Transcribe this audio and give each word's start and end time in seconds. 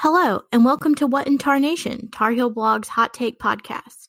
Hello, 0.00 0.42
and 0.52 0.64
welcome 0.64 0.94
to 0.94 1.08
What 1.08 1.26
in 1.26 1.38
Tarnation, 1.38 2.08
Tar 2.12 2.30
Heel 2.30 2.50
Blog's 2.50 2.86
Hot 2.86 3.12
Take 3.12 3.40
Podcast. 3.40 4.06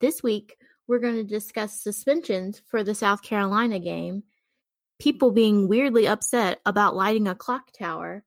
This 0.00 0.22
week, 0.22 0.54
we're 0.86 1.00
going 1.00 1.16
to 1.16 1.24
discuss 1.24 1.82
suspensions 1.82 2.62
for 2.68 2.84
the 2.84 2.94
South 2.94 3.20
Carolina 3.20 3.80
game, 3.80 4.22
people 5.00 5.32
being 5.32 5.66
weirdly 5.66 6.06
upset 6.06 6.60
about 6.64 6.94
lighting 6.94 7.26
a 7.26 7.34
clock 7.34 7.72
tower, 7.76 8.22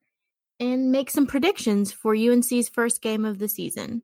and 0.60 0.92
make 0.92 1.10
some 1.10 1.26
predictions 1.26 1.92
for 1.92 2.14
UNC's 2.14 2.68
first 2.68 3.00
game 3.00 3.24
of 3.24 3.38
the 3.38 3.48
season. 3.48 4.02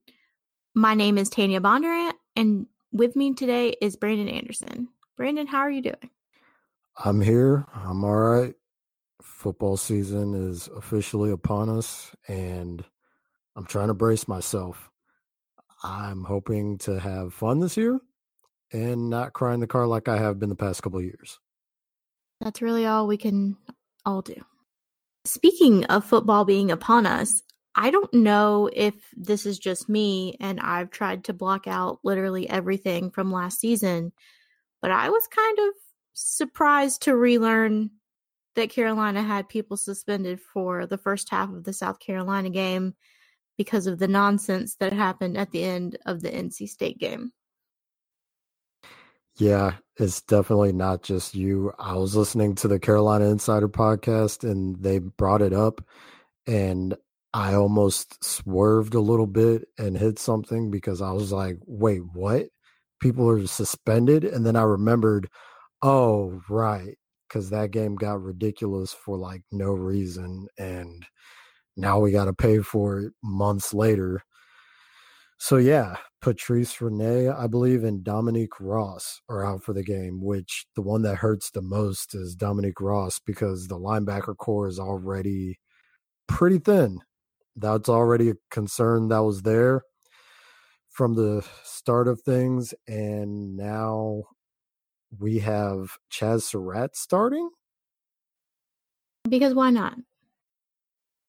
My 0.74 0.94
name 0.94 1.18
is 1.18 1.28
Tanya 1.28 1.60
Bondurant, 1.60 2.14
and 2.36 2.66
with 2.90 3.16
me 3.16 3.34
today 3.34 3.76
is 3.82 3.96
Brandon 3.96 4.30
Anderson. 4.30 4.88
Brandon, 5.18 5.46
how 5.46 5.58
are 5.58 5.70
you 5.70 5.82
doing? 5.82 6.10
I'm 7.04 7.20
here. 7.20 7.66
I'm 7.74 8.02
all 8.02 8.16
right. 8.16 8.54
Football 9.20 9.76
season 9.76 10.32
is 10.32 10.68
officially 10.74 11.30
upon 11.30 11.68
us, 11.68 12.10
and 12.28 12.82
I'm 13.56 13.66
trying 13.66 13.88
to 13.88 13.94
brace 13.94 14.26
myself. 14.26 14.90
I'm 15.82 16.24
hoping 16.24 16.78
to 16.78 16.98
have 16.98 17.34
fun 17.34 17.60
this 17.60 17.76
year 17.76 18.00
and 18.72 19.10
not 19.10 19.32
cry 19.32 19.54
in 19.54 19.60
the 19.60 19.66
car 19.66 19.86
like 19.86 20.08
I 20.08 20.16
have 20.18 20.38
been 20.38 20.48
the 20.48 20.56
past 20.56 20.82
couple 20.82 21.00
years. 21.00 21.38
That's 22.40 22.62
really 22.62 22.86
all 22.86 23.06
we 23.06 23.16
can 23.16 23.56
all 24.04 24.22
do. 24.22 24.34
Speaking 25.24 25.84
of 25.86 26.04
football 26.04 26.44
being 26.44 26.70
upon 26.70 27.06
us, 27.06 27.42
I 27.74 27.90
don't 27.90 28.12
know 28.12 28.70
if 28.72 28.94
this 29.16 29.46
is 29.46 29.58
just 29.58 29.88
me 29.88 30.36
and 30.40 30.60
I've 30.60 30.90
tried 30.90 31.24
to 31.24 31.32
block 31.32 31.66
out 31.66 31.98
literally 32.04 32.48
everything 32.48 33.10
from 33.10 33.32
last 33.32 33.60
season, 33.60 34.12
but 34.80 34.90
I 34.90 35.08
was 35.10 35.26
kind 35.26 35.58
of 35.58 35.74
surprised 36.12 37.02
to 37.02 37.16
relearn 37.16 37.90
that 38.54 38.70
Carolina 38.70 39.22
had 39.22 39.48
people 39.48 39.76
suspended 39.76 40.40
for 40.40 40.86
the 40.86 40.98
first 40.98 41.30
half 41.30 41.50
of 41.50 41.64
the 41.64 41.72
South 41.72 41.98
Carolina 41.98 42.50
game 42.50 42.94
because 43.56 43.86
of 43.86 43.98
the 43.98 44.08
nonsense 44.08 44.76
that 44.76 44.92
happened 44.92 45.36
at 45.36 45.50
the 45.50 45.64
end 45.64 45.96
of 46.06 46.22
the 46.22 46.30
NC 46.30 46.68
State 46.68 46.98
game. 46.98 47.32
Yeah, 49.36 49.72
it's 49.96 50.22
definitely 50.22 50.72
not 50.72 51.02
just 51.02 51.34
you. 51.34 51.72
I 51.78 51.94
was 51.94 52.14
listening 52.14 52.54
to 52.56 52.68
the 52.68 52.78
Carolina 52.78 53.26
Insider 53.26 53.68
podcast 53.68 54.48
and 54.48 54.80
they 54.80 54.98
brought 54.98 55.42
it 55.42 55.52
up 55.52 55.84
and 56.46 56.94
I 57.32 57.54
almost 57.54 58.22
swerved 58.22 58.94
a 58.94 59.00
little 59.00 59.26
bit 59.26 59.66
and 59.76 59.96
hit 59.96 60.20
something 60.20 60.70
because 60.70 61.02
I 61.02 61.10
was 61.10 61.32
like, 61.32 61.58
wait, 61.66 62.02
what? 62.12 62.46
People 63.00 63.28
are 63.28 63.44
suspended? 63.48 64.24
And 64.24 64.46
then 64.46 64.54
I 64.54 64.62
remembered, 64.62 65.28
oh, 65.82 66.40
right. 66.48 66.96
Because 67.28 67.50
that 67.50 67.72
game 67.72 67.96
got 67.96 68.22
ridiculous 68.22 68.92
for 68.92 69.18
like 69.18 69.42
no 69.50 69.72
reason. 69.72 70.46
And 70.58 71.04
now 71.76 71.98
we 71.98 72.12
got 72.12 72.26
to 72.26 72.32
pay 72.32 72.60
for 72.60 72.98
it 73.00 73.12
months 73.22 73.74
later. 73.74 74.22
So 75.38 75.56
yeah, 75.56 75.96
Patrice 76.22 76.80
Rene, 76.80 77.28
I 77.28 77.46
believe, 77.46 77.84
and 77.84 78.04
Dominique 78.04 78.60
Ross 78.60 79.20
are 79.28 79.44
out 79.44 79.62
for 79.62 79.72
the 79.72 79.82
game. 79.82 80.22
Which 80.22 80.66
the 80.74 80.82
one 80.82 81.02
that 81.02 81.16
hurts 81.16 81.50
the 81.50 81.62
most 81.62 82.14
is 82.14 82.34
Dominique 82.34 82.80
Ross 82.80 83.18
because 83.18 83.66
the 83.66 83.78
linebacker 83.78 84.36
corps 84.36 84.68
is 84.68 84.78
already 84.78 85.58
pretty 86.26 86.58
thin. 86.58 87.00
That's 87.56 87.88
already 87.88 88.30
a 88.30 88.34
concern 88.50 89.08
that 89.08 89.22
was 89.22 89.42
there 89.42 89.82
from 90.88 91.14
the 91.14 91.44
start 91.64 92.08
of 92.08 92.20
things, 92.22 92.72
and 92.86 93.56
now 93.56 94.22
we 95.18 95.40
have 95.40 95.98
Chazz 96.10 96.42
Surratt 96.42 96.96
starting. 96.96 97.50
Because 99.28 99.54
why 99.54 99.70
not? 99.70 99.94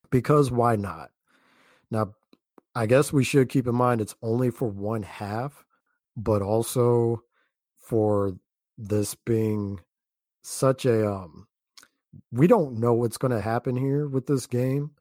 Because 0.09 0.51
why 0.51 0.75
not? 0.75 1.11
Now, 1.91 2.13
I 2.75 2.85
guess 2.85 3.13
we 3.13 3.23
should 3.23 3.49
keep 3.49 3.67
in 3.67 3.75
mind 3.75 4.01
it's 4.01 4.15
only 4.21 4.51
for 4.51 4.67
one 4.67 5.03
half, 5.03 5.65
but 6.17 6.41
also 6.41 7.23
for 7.77 8.35
this 8.77 9.15
being 9.15 9.79
such 10.41 10.85
a 10.85 11.09
um 11.09 11.47
we 12.31 12.47
don't 12.47 12.79
know 12.79 12.93
what's 12.93 13.17
going 13.17 13.31
to 13.31 13.41
happen 13.41 13.75
here 13.75 14.07
with 14.07 14.27
this 14.27 14.47
game. 14.47 14.91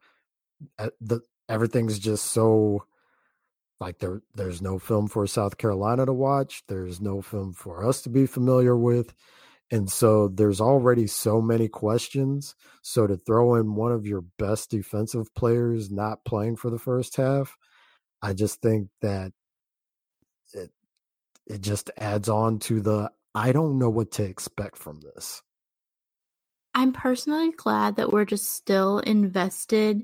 The 1.01 1.21
everything's 1.49 1.99
just 1.99 2.25
so 2.31 2.85
like 3.79 3.99
there 3.99 4.21
there's 4.35 4.61
no 4.61 4.79
film 4.79 5.07
for 5.07 5.27
South 5.27 5.57
Carolina 5.57 6.05
to 6.05 6.13
watch, 6.13 6.63
there's 6.67 7.01
no 7.01 7.21
film 7.21 7.53
for 7.53 7.85
us 7.85 8.01
to 8.03 8.09
be 8.09 8.25
familiar 8.25 8.75
with. 8.75 9.13
And 9.71 9.89
so 9.89 10.27
there's 10.27 10.61
already 10.61 11.07
so 11.07 11.41
many 11.41 11.67
questions. 11.67 12.55
So 12.83 13.07
to 13.07 13.17
throw 13.17 13.55
in 13.55 13.75
one 13.75 13.91
of 13.91 14.05
your 14.05 14.23
best 14.37 14.69
defensive 14.69 15.33
players 15.33 15.89
not 15.89 16.23
playing 16.23 16.57
for 16.57 16.69
the 16.69 16.77
first 16.77 17.15
half, 17.15 17.57
I 18.21 18.33
just 18.33 18.61
think 18.61 18.89
that 19.01 19.31
it 20.53 20.71
it 21.47 21.61
just 21.61 21.91
adds 21.97 22.29
on 22.29 22.59
to 22.59 22.81
the 22.81 23.11
I 23.33 23.51
don't 23.51 23.79
know 23.79 23.89
what 23.89 24.11
to 24.13 24.23
expect 24.23 24.77
from 24.77 25.01
this. 25.01 25.41
I'm 26.73 26.93
personally 26.93 27.51
glad 27.51 27.95
that 27.97 28.11
we're 28.11 28.25
just 28.25 28.53
still 28.53 28.99
invested 28.99 30.03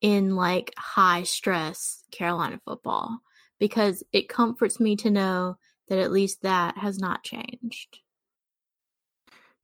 in 0.00 0.36
like 0.36 0.72
high 0.76 1.22
stress 1.22 2.04
Carolina 2.10 2.60
football 2.64 3.18
because 3.58 4.02
it 4.12 4.28
comforts 4.28 4.78
me 4.78 4.96
to 4.96 5.10
know 5.10 5.56
that 5.88 5.98
at 5.98 6.12
least 6.12 6.42
that 6.42 6.76
has 6.78 6.98
not 6.98 7.24
changed. 7.24 8.00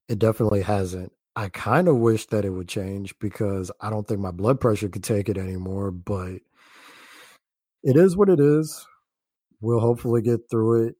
It 0.08 0.18
definitely 0.18 0.62
hasn't. 0.62 1.12
I 1.36 1.48
kind 1.48 1.88
of 1.88 1.96
wish 1.96 2.26
that 2.26 2.44
it 2.44 2.50
would 2.50 2.68
change 2.68 3.18
because 3.18 3.70
I 3.80 3.90
don't 3.90 4.06
think 4.06 4.20
my 4.20 4.30
blood 4.30 4.60
pressure 4.60 4.88
could 4.88 5.02
take 5.02 5.28
it 5.28 5.36
anymore, 5.38 5.90
but 5.90 6.40
it 7.82 7.96
is 7.96 8.16
what 8.16 8.28
it 8.28 8.40
is. 8.40 8.86
We'll 9.60 9.80
hopefully 9.80 10.22
get 10.22 10.48
through 10.50 10.88
it. 10.88 10.96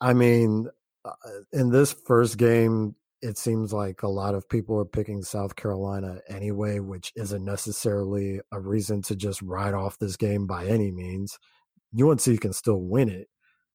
I 0.00 0.12
mean, 0.12 0.68
uh, 1.04 1.12
in 1.52 1.70
this 1.70 1.92
first 1.92 2.38
game, 2.38 2.96
it 3.22 3.38
seems 3.38 3.72
like 3.72 4.02
a 4.02 4.08
lot 4.08 4.34
of 4.34 4.48
people 4.48 4.78
are 4.78 4.84
picking 4.84 5.22
South 5.22 5.56
Carolina 5.56 6.20
anyway, 6.28 6.80
which 6.80 7.12
isn't 7.16 7.44
necessarily 7.44 8.40
a 8.52 8.60
reason 8.60 9.02
to 9.02 9.16
just 9.16 9.40
ride 9.42 9.74
off 9.74 9.98
this 9.98 10.16
game 10.16 10.46
by 10.46 10.66
any 10.66 10.90
means. 10.90 11.38
UNC 11.98 12.40
can 12.40 12.52
still 12.52 12.80
win 12.80 13.08
it, 13.08 13.28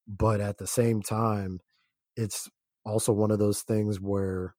but 0.08 0.41
at 0.41 0.58
the 0.58 0.68
same 0.68 1.02
time, 1.02 1.59
it's 2.16 2.50
also 2.86 3.14
one 3.14 3.31
of 3.31 3.40
those 3.40 3.62
things 3.62 4.00
where 4.00 4.56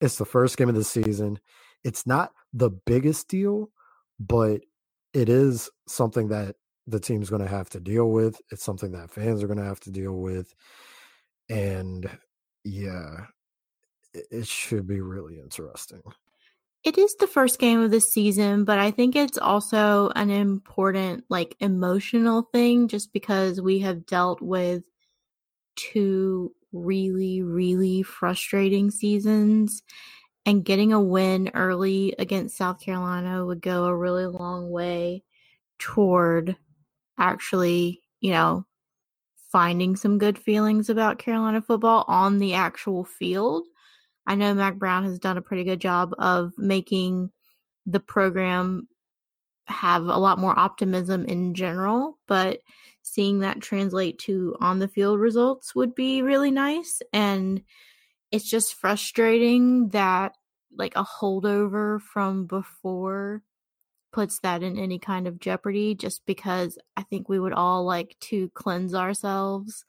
it's 0.00 0.16
the 0.16 0.24
first 0.24 0.56
game 0.56 0.68
of 0.68 0.74
the 0.74 0.84
season. 0.84 1.38
It's 1.84 2.06
not 2.06 2.32
the 2.52 2.70
biggest 2.70 3.28
deal, 3.28 3.70
but 4.18 4.62
it 5.12 5.28
is 5.28 5.70
something 5.86 6.28
that 6.28 6.56
the 6.86 7.00
team's 7.00 7.30
going 7.30 7.42
to 7.42 7.48
have 7.48 7.68
to 7.70 7.80
deal 7.80 8.10
with. 8.10 8.40
It's 8.50 8.64
something 8.64 8.92
that 8.92 9.10
fans 9.10 9.42
are 9.42 9.46
going 9.46 9.58
to 9.58 9.64
have 9.64 9.80
to 9.80 9.90
deal 9.90 10.12
with. 10.12 10.54
And 11.48 12.08
yeah, 12.64 13.26
it 14.14 14.46
should 14.46 14.86
be 14.86 15.00
really 15.00 15.38
interesting. 15.38 16.02
It 16.84 16.98
is 16.98 17.16
the 17.16 17.26
first 17.26 17.58
game 17.58 17.80
of 17.80 17.90
the 17.90 18.00
season, 18.00 18.64
but 18.64 18.78
I 18.78 18.92
think 18.92 19.16
it's 19.16 19.38
also 19.38 20.10
an 20.14 20.30
important, 20.30 21.24
like, 21.28 21.56
emotional 21.58 22.48
thing 22.52 22.86
just 22.86 23.12
because 23.12 23.60
we 23.60 23.80
have 23.80 24.06
dealt 24.06 24.40
with 24.40 24.84
two 25.74 26.52
really, 26.84 27.42
really 27.42 28.02
frustrating 28.02 28.90
seasons. 28.90 29.82
And 30.44 30.64
getting 30.64 30.92
a 30.92 31.00
win 31.00 31.50
early 31.54 32.14
against 32.20 32.56
South 32.56 32.80
Carolina 32.80 33.44
would 33.44 33.60
go 33.60 33.84
a 33.84 33.96
really 33.96 34.26
long 34.26 34.70
way 34.70 35.24
toward 35.78 36.56
actually, 37.18 38.02
you 38.20 38.30
know, 38.30 38.64
finding 39.50 39.96
some 39.96 40.18
good 40.18 40.38
feelings 40.38 40.88
about 40.88 41.18
Carolina 41.18 41.62
football 41.62 42.04
on 42.06 42.38
the 42.38 42.54
actual 42.54 43.04
field. 43.04 43.64
I 44.26 44.34
know 44.34 44.54
Mack 44.54 44.76
Brown 44.76 45.04
has 45.04 45.18
done 45.18 45.36
a 45.36 45.42
pretty 45.42 45.64
good 45.64 45.80
job 45.80 46.14
of 46.18 46.52
making 46.58 47.30
the 47.86 48.00
program 48.00 48.88
have 49.66 50.02
a 50.02 50.18
lot 50.18 50.38
more 50.38 50.58
optimism 50.58 51.24
in 51.24 51.54
general, 51.54 52.18
but 52.28 52.60
seeing 53.06 53.38
that 53.38 53.60
translate 53.60 54.18
to 54.18 54.56
on 54.60 54.80
the 54.80 54.88
field 54.88 55.20
results 55.20 55.76
would 55.76 55.94
be 55.94 56.22
really 56.22 56.50
nice. 56.50 57.00
And 57.12 57.62
it's 58.32 58.50
just 58.50 58.74
frustrating 58.74 59.90
that 59.90 60.34
like 60.76 60.96
a 60.96 61.04
holdover 61.04 62.00
from 62.00 62.46
before 62.46 63.42
puts 64.12 64.40
that 64.40 64.64
in 64.64 64.76
any 64.76 64.98
kind 64.98 65.28
of 65.28 65.38
jeopardy 65.38 65.94
just 65.94 66.26
because 66.26 66.78
I 66.96 67.04
think 67.04 67.28
we 67.28 67.38
would 67.38 67.52
all 67.52 67.84
like 67.84 68.16
to 68.22 68.50
cleanse 68.54 68.92
ourselves 68.92 69.84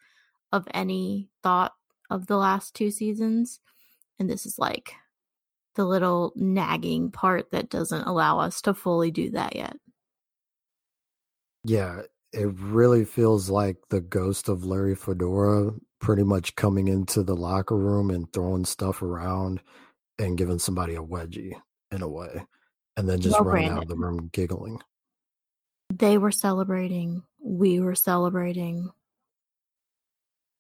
of 0.52 0.68
any 0.72 1.32
thought 1.42 1.74
of 2.12 2.28
the 2.28 2.38
last 2.38 2.76
two 2.76 2.92
seasons. 2.92 3.60
And 4.20 4.30
this 4.30 4.46
is 4.46 4.60
like 4.60 4.94
the 5.74 5.86
little 5.86 6.34
nagging 6.36 7.10
part 7.10 7.50
that 7.50 7.70
doesn't 7.70 8.04
allow 8.04 8.40
us 8.40 8.62
to 8.62 8.76
fully 8.76 9.10
do 9.10 9.32
that 9.32 9.56
yet. 9.56 9.78
Yeah, 11.64 12.04
it 12.34 12.48
really 12.60 13.06
feels 13.06 13.50
like 13.50 13.78
the 13.90 14.02
ghost 14.02 14.50
of 14.50 14.66
Larry 14.66 14.96
Fedora 14.96 15.72
pretty 16.00 16.24
much 16.24 16.56
coming 16.56 16.88
into 16.88 17.24
the 17.24 17.36
locker 17.36 17.78
room 17.78 18.10
and 18.12 18.32
throwing 18.32 18.66
stuff 18.66 19.02
around 19.02 19.62
and 20.20 20.38
giving 20.38 20.60
somebody 20.60 20.96
a 20.96 21.02
wedgie 21.02 21.54
in 21.92 22.02
a 22.02 22.08
way 22.08 22.44
and 22.98 23.08
then 23.08 23.20
just 23.22 23.40
well, 23.40 23.46
running 23.46 23.68
Brandon. 23.68 23.78
out 23.78 23.84
of 23.84 23.90
the 23.90 23.96
room 23.96 24.30
giggling. 24.34 24.80
They 25.94 26.18
were 26.18 26.32
celebrating. 26.32 27.24
We 27.40 27.80
were 27.80 27.96
celebrating. 27.96 28.90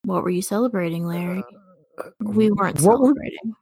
What 0.03 0.23
were 0.23 0.29
you 0.29 0.41
celebrating, 0.41 1.05
Larry? 1.05 1.43
Uh, 1.97 2.09
we 2.19 2.49
weren't 2.51 2.79
what 2.81 2.99
were- 2.99 3.07
celebrating. 3.07 3.55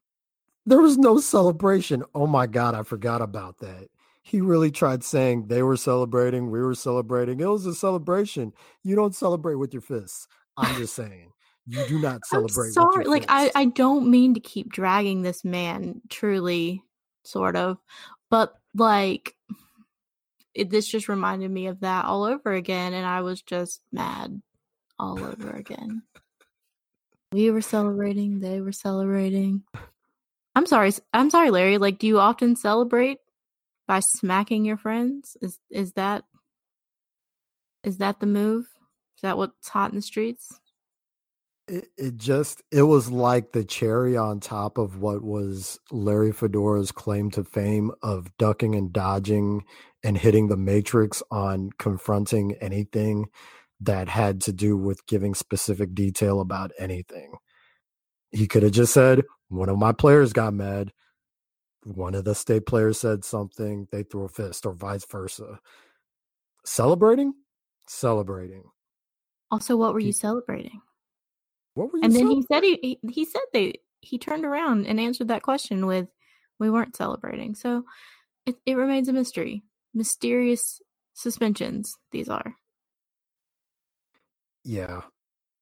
there 0.66 0.81
was 0.81 0.98
no 0.98 1.19
celebration. 1.19 2.04
Oh 2.13 2.28
my 2.28 2.46
god, 2.46 2.75
I 2.75 2.84
forgot 2.84 3.22
about 3.22 3.57
that. 3.60 3.88
He 4.27 4.42
really 4.42 4.72
tried 4.72 5.04
saying 5.04 5.50
they 5.50 5.62
were 5.62 5.77
celebrating, 5.77 6.50
we 6.50 6.60
were 6.60 6.74
celebrating. 6.74 7.39
It 7.39 7.45
was 7.45 7.68
a 7.68 7.75
celebration. 7.75 8.54
You 8.83 8.95
don't 8.95 9.13
celebrate 9.13 9.54
with 9.54 9.72
your 9.72 9.83
fists. 9.83 10.27
I'm 10.57 10.75
just 10.77 10.95
saying. 10.95 11.31
You 11.68 11.86
do 11.86 12.00
not 12.01 12.25
celebrate 12.25 12.69
I'm 12.69 12.74
sorry. 12.74 12.98
with 12.98 13.06
your 13.06 13.13
Like 13.13 13.25
I. 13.30 13.51
I 13.54 13.66
don't 13.66 14.10
mean 14.10 14.33
to 14.33 14.39
keep 14.39 14.72
dragging 14.72 15.22
this 15.22 15.45
man. 15.45 16.01
Truly, 16.10 16.81
sort 17.24 17.56
of, 17.56 17.77
but 18.31 18.56
like, 18.74 19.36
it, 20.56 20.71
this 20.71 20.88
just 20.88 21.07
reminded 21.07 21.51
me 21.51 21.68
of 21.68 21.81
that 21.81 22.06
all 22.06 22.24
over 22.24 22.51
again, 22.54 22.95
and 22.95 23.06
I 23.06 23.21
was 23.21 23.44
just 23.44 23.81
mad 23.92 24.42
all 24.98 25.24
over 25.24 25.51
again. 25.51 26.01
we 27.31 27.51
were 27.51 27.62
celebrating. 27.62 28.39
They 28.39 28.60
were 28.60 28.71
celebrating. 28.71 29.62
I'm 30.56 30.66
sorry. 30.66 30.94
I'm 31.13 31.30
sorry, 31.30 31.51
Larry. 31.51 31.78
Like, 31.78 32.00
do 32.00 32.07
you 32.07 32.19
often 32.19 32.56
celebrate 32.56 33.19
by 33.87 33.99
smacking 33.99 34.65
your 34.65 34.77
friends? 34.77 35.37
Is 35.41 35.59
is 35.69 35.93
that 35.93 36.23
is 37.83 37.97
that 37.97 38.19
the 38.19 38.25
move? 38.25 38.65
Is 39.17 39.21
that 39.21 39.37
what's 39.37 39.69
hot 39.69 39.91
in 39.91 39.95
the 39.95 40.01
streets? 40.01 40.59
it, 41.67 41.87
it 41.97 42.17
just 42.17 42.61
it 42.71 42.83
was 42.83 43.09
like 43.09 43.51
the 43.51 43.63
cherry 43.63 44.15
on 44.15 44.39
top 44.39 44.77
of 44.77 44.97
what 44.97 45.23
was 45.23 45.79
Larry 45.91 46.31
Fedora's 46.31 46.91
claim 46.91 47.31
to 47.31 47.43
fame 47.43 47.91
of 48.03 48.35
ducking 48.37 48.75
and 48.75 48.93
dodging 48.93 49.63
and 50.03 50.17
hitting 50.17 50.47
the 50.47 50.57
matrix 50.57 51.23
on 51.31 51.71
confronting 51.79 52.55
anything 52.61 53.25
that 53.81 54.07
had 54.07 54.41
to 54.41 54.53
do 54.53 54.77
with 54.77 55.05
giving 55.07 55.33
specific 55.33 55.93
detail 55.95 56.39
about 56.39 56.71
anything. 56.77 57.33
He 58.31 58.47
could 58.47 58.63
have 58.63 58.71
just 58.71 58.93
said, 58.93 59.23
one 59.49 59.69
of 59.69 59.77
my 59.77 59.91
players 59.91 60.33
got 60.33 60.53
mad. 60.53 60.91
One 61.85 62.15
of 62.15 62.25
the 62.25 62.35
state 62.35 62.65
players 62.65 62.99
said 62.99 63.23
something, 63.23 63.87
they 63.91 64.03
threw 64.03 64.25
a 64.25 64.29
fist, 64.29 64.65
or 64.65 64.73
vice 64.73 65.05
versa. 65.05 65.59
Celebrating? 66.65 67.33
Celebrating. 67.87 68.63
Also, 69.51 69.77
what 69.77 69.93
were 69.93 69.99
you 69.99 70.11
celebrating? 70.11 70.81
What 71.75 71.93
were 71.93 71.99
you 71.99 72.03
And 72.03 72.15
then 72.15 72.31
he 72.31 72.41
said 72.41 72.63
he, 72.63 72.79
he 72.81 72.99
he 73.11 73.25
said 73.25 73.41
they 73.53 73.75
he 74.01 74.17
turned 74.17 74.45
around 74.45 74.87
and 74.87 74.99
answered 74.99 75.27
that 75.27 75.43
question 75.43 75.85
with 75.85 76.07
we 76.59 76.69
weren't 76.69 76.95
celebrating. 76.95 77.53
So 77.53 77.85
it, 78.45 78.55
it 78.65 78.75
remains 78.75 79.07
a 79.07 79.13
mystery. 79.13 79.63
Mysterious 79.93 80.81
suspensions 81.13 81.95
these 82.11 82.27
are. 82.27 82.55
yeah 84.65 85.01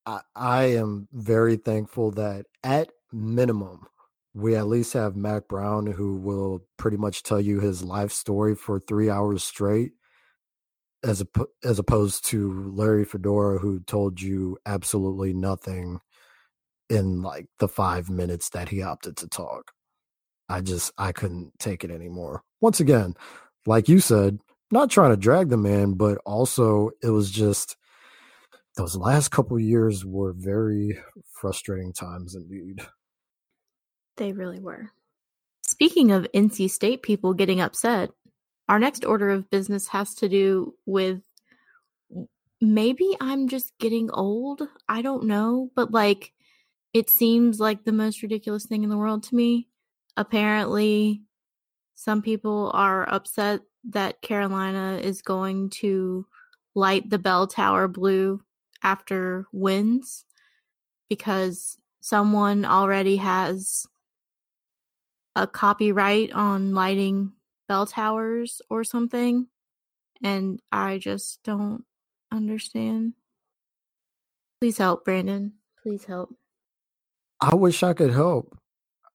I, 0.06 0.22
I 0.36 0.64
am 0.76 1.08
very 1.12 1.58
thankful 1.58 2.12
that 2.12 2.46
at 2.64 2.90
minimum 3.12 3.86
we 4.34 4.56
at 4.56 4.68
least 4.68 4.94
have 4.94 5.16
mack 5.16 5.48
brown 5.48 5.86
who 5.86 6.18
will 6.18 6.66
pretty 6.78 6.98
much 6.98 7.24
tell 7.24 7.40
you 7.40 7.60
his 7.60 7.84
life 7.84 8.12
story 8.12 8.56
for 8.56 8.80
three 8.80 9.10
hours 9.10 9.44
straight 9.44 9.92
as 11.04 11.22
a, 11.22 11.28
as 11.64 11.80
opposed 11.80 12.26
to 12.26 12.72
larry 12.72 13.06
fedora 13.06 13.60
who 13.60 13.80
told 13.82 14.22
you 14.22 14.58
absolutely 14.66 15.34
nothing 15.34 16.00
in 16.90 17.22
like 17.22 17.48
the 17.60 17.68
five 17.68 18.10
minutes 18.10 18.50
that 18.50 18.70
he 18.70 18.82
opted 18.82 19.16
to 19.18 19.28
talk 19.28 19.72
i 20.50 20.62
just 20.62 20.92
i 20.98 21.12
couldn't 21.12 21.52
take 21.60 21.84
it 21.84 21.92
anymore 21.92 22.42
once 22.62 22.80
again 22.80 23.14
like 23.66 23.88
you 23.88 24.00
said 24.00 24.40
not 24.72 24.90
trying 24.90 25.12
to 25.12 25.18
drag 25.18 25.50
the 25.50 25.58
man 25.58 25.94
but 25.94 26.18
also 26.26 26.90
it 27.02 27.10
was 27.10 27.30
just 27.30 27.78
those 28.76 28.96
last 28.96 29.30
couple 29.30 29.60
years 29.60 30.04
were 30.04 30.34
very 30.34 30.98
frustrating 31.32 31.94
times 31.94 32.36
indeed. 32.36 32.82
They 34.18 34.32
really 34.32 34.60
were. 34.60 34.92
Speaking 35.66 36.12
of 36.12 36.28
NC 36.34 36.70
State 36.70 37.02
people 37.02 37.34
getting 37.34 37.62
upset, 37.62 38.12
our 38.70 38.80
next 38.80 39.06
order 39.06 39.30
of 39.30 39.50
business 39.50 39.88
has 39.90 40.14
to 40.16 40.30
do 40.30 40.76
with 40.86 41.22
maybe 42.62 43.16
I'm 43.20 43.48
just 43.48 43.74
getting 43.80 44.10
old. 44.12 44.62
I 44.88 45.02
don't 45.02 45.26
know, 45.26 45.72
but 45.76 45.92
like 45.92 46.34
it 46.94 47.10
seems 47.10 47.60
like 47.60 47.84
the 47.84 47.92
most 47.92 48.22
ridiculous 48.22 48.66
thing 48.66 48.84
in 48.84 48.90
the 48.90 48.98
world 48.98 49.24
to 49.24 49.36
me. 49.36 49.68
Apparently, 50.16 51.24
some 51.96 52.22
people 52.22 52.72
are 52.74 53.10
upset 53.10 53.62
that 53.90 54.22
Carolina 54.22 55.00
is 55.02 55.22
going 55.22 55.70
to 55.70 56.26
light 56.76 57.10
the 57.10 57.20
bell 57.20 57.48
tower 57.48 57.88
blue 57.88 58.42
after 58.84 59.48
wins 59.52 60.26
because 61.10 61.78
someone 62.02 62.66
already 62.66 63.18
has 63.18 63.86
a 65.36 65.48
copyright 65.48 66.32
on 66.32 66.74
lighting 66.74 67.34
bell 67.68 67.86
towers 67.86 68.62
or 68.70 68.84
something 68.84 69.48
and 70.24 70.62
I 70.72 70.98
just 70.98 71.44
don't 71.44 71.84
understand. 72.32 73.14
Please 74.62 74.78
help, 74.78 75.04
Brandon. 75.04 75.54
Please 75.82 76.06
help. 76.06 76.34
I 77.42 77.56
wish 77.56 77.84
I 77.84 77.94
could 77.94 78.12
help. 78.14 78.58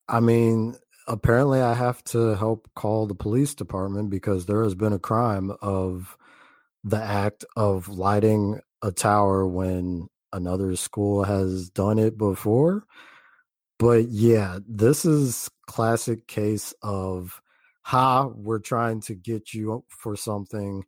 I 0.06 0.20
mean, 0.20 0.76
apparently 1.06 1.60
I 1.62 1.72
have 1.72 2.04
to 2.04 2.36
help 2.36 2.68
call 2.76 3.06
the 3.06 3.14
police 3.14 3.54
department 3.54 4.10
because 4.10 4.44
there 4.44 4.62
has 4.62 4.74
been 4.74 4.92
a 4.92 4.98
crime 4.98 5.50
of 5.62 6.16
the 6.84 7.02
act 7.02 7.44
of 7.56 7.88
lighting 7.88 8.60
a 8.82 8.92
tower 8.92 9.46
when 9.46 10.08
another 10.32 10.76
school 10.76 11.24
has 11.24 11.70
done 11.70 11.98
it 11.98 12.18
before. 12.18 12.84
But 13.78 14.08
yeah, 14.08 14.58
this 14.66 15.04
is 15.04 15.50
classic 15.66 16.26
case 16.26 16.74
of 16.82 17.40
ha, 17.82 18.26
we're 18.26 18.58
trying 18.58 19.00
to 19.02 19.14
get 19.14 19.54
you 19.54 19.84
for 19.88 20.16
something. 20.16 20.84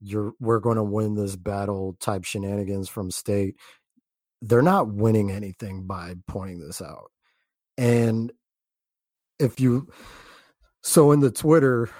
You're 0.00 0.32
we're 0.40 0.60
going 0.60 0.76
to 0.76 0.82
win 0.82 1.14
this 1.14 1.36
battle 1.36 1.96
type 2.00 2.24
shenanigans 2.24 2.88
from 2.88 3.10
state. 3.10 3.56
They're 4.42 4.62
not 4.62 4.88
winning 4.92 5.30
anything 5.30 5.86
by 5.86 6.14
pointing 6.26 6.60
this 6.60 6.82
out. 6.82 7.10
And 7.78 8.32
if 9.38 9.60
you 9.60 9.88
so 10.82 11.12
in 11.12 11.20
the 11.20 11.30
Twitter 11.30 11.90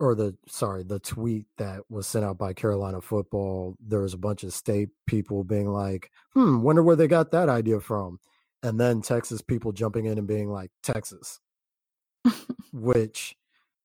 or 0.00 0.14
the 0.16 0.36
sorry, 0.48 0.82
the 0.82 0.98
tweet 0.98 1.46
that 1.58 1.82
was 1.88 2.06
sent 2.06 2.24
out 2.24 2.38
by 2.38 2.52
Carolina 2.52 3.00
football, 3.00 3.76
there 3.80 4.00
was 4.00 4.14
a 4.14 4.18
bunch 4.18 4.42
of 4.42 4.52
state 4.52 4.88
people 5.06 5.44
being 5.44 5.68
like, 5.68 6.10
hmm, 6.34 6.62
wonder 6.62 6.82
where 6.82 6.96
they 6.96 7.08
got 7.08 7.30
that 7.30 7.48
idea 7.48 7.80
from. 7.80 8.18
And 8.62 8.78
then 8.78 9.02
Texas 9.02 9.42
people 9.42 9.72
jumping 9.72 10.06
in 10.06 10.18
and 10.18 10.26
being 10.26 10.48
like, 10.48 10.70
Texas, 10.82 11.40
which 12.72 13.36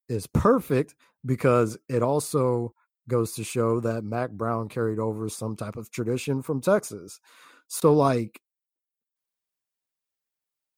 is 0.09 0.27
perfect 0.27 0.95
because 1.25 1.77
it 1.89 2.03
also 2.03 2.73
goes 3.09 3.33
to 3.33 3.43
show 3.43 3.79
that 3.79 4.03
Mack 4.03 4.31
Brown 4.31 4.69
carried 4.69 4.99
over 4.99 5.29
some 5.29 5.55
type 5.55 5.77
of 5.77 5.89
tradition 5.91 6.41
from 6.41 6.61
Texas. 6.61 7.19
So, 7.67 7.93
like, 7.93 8.41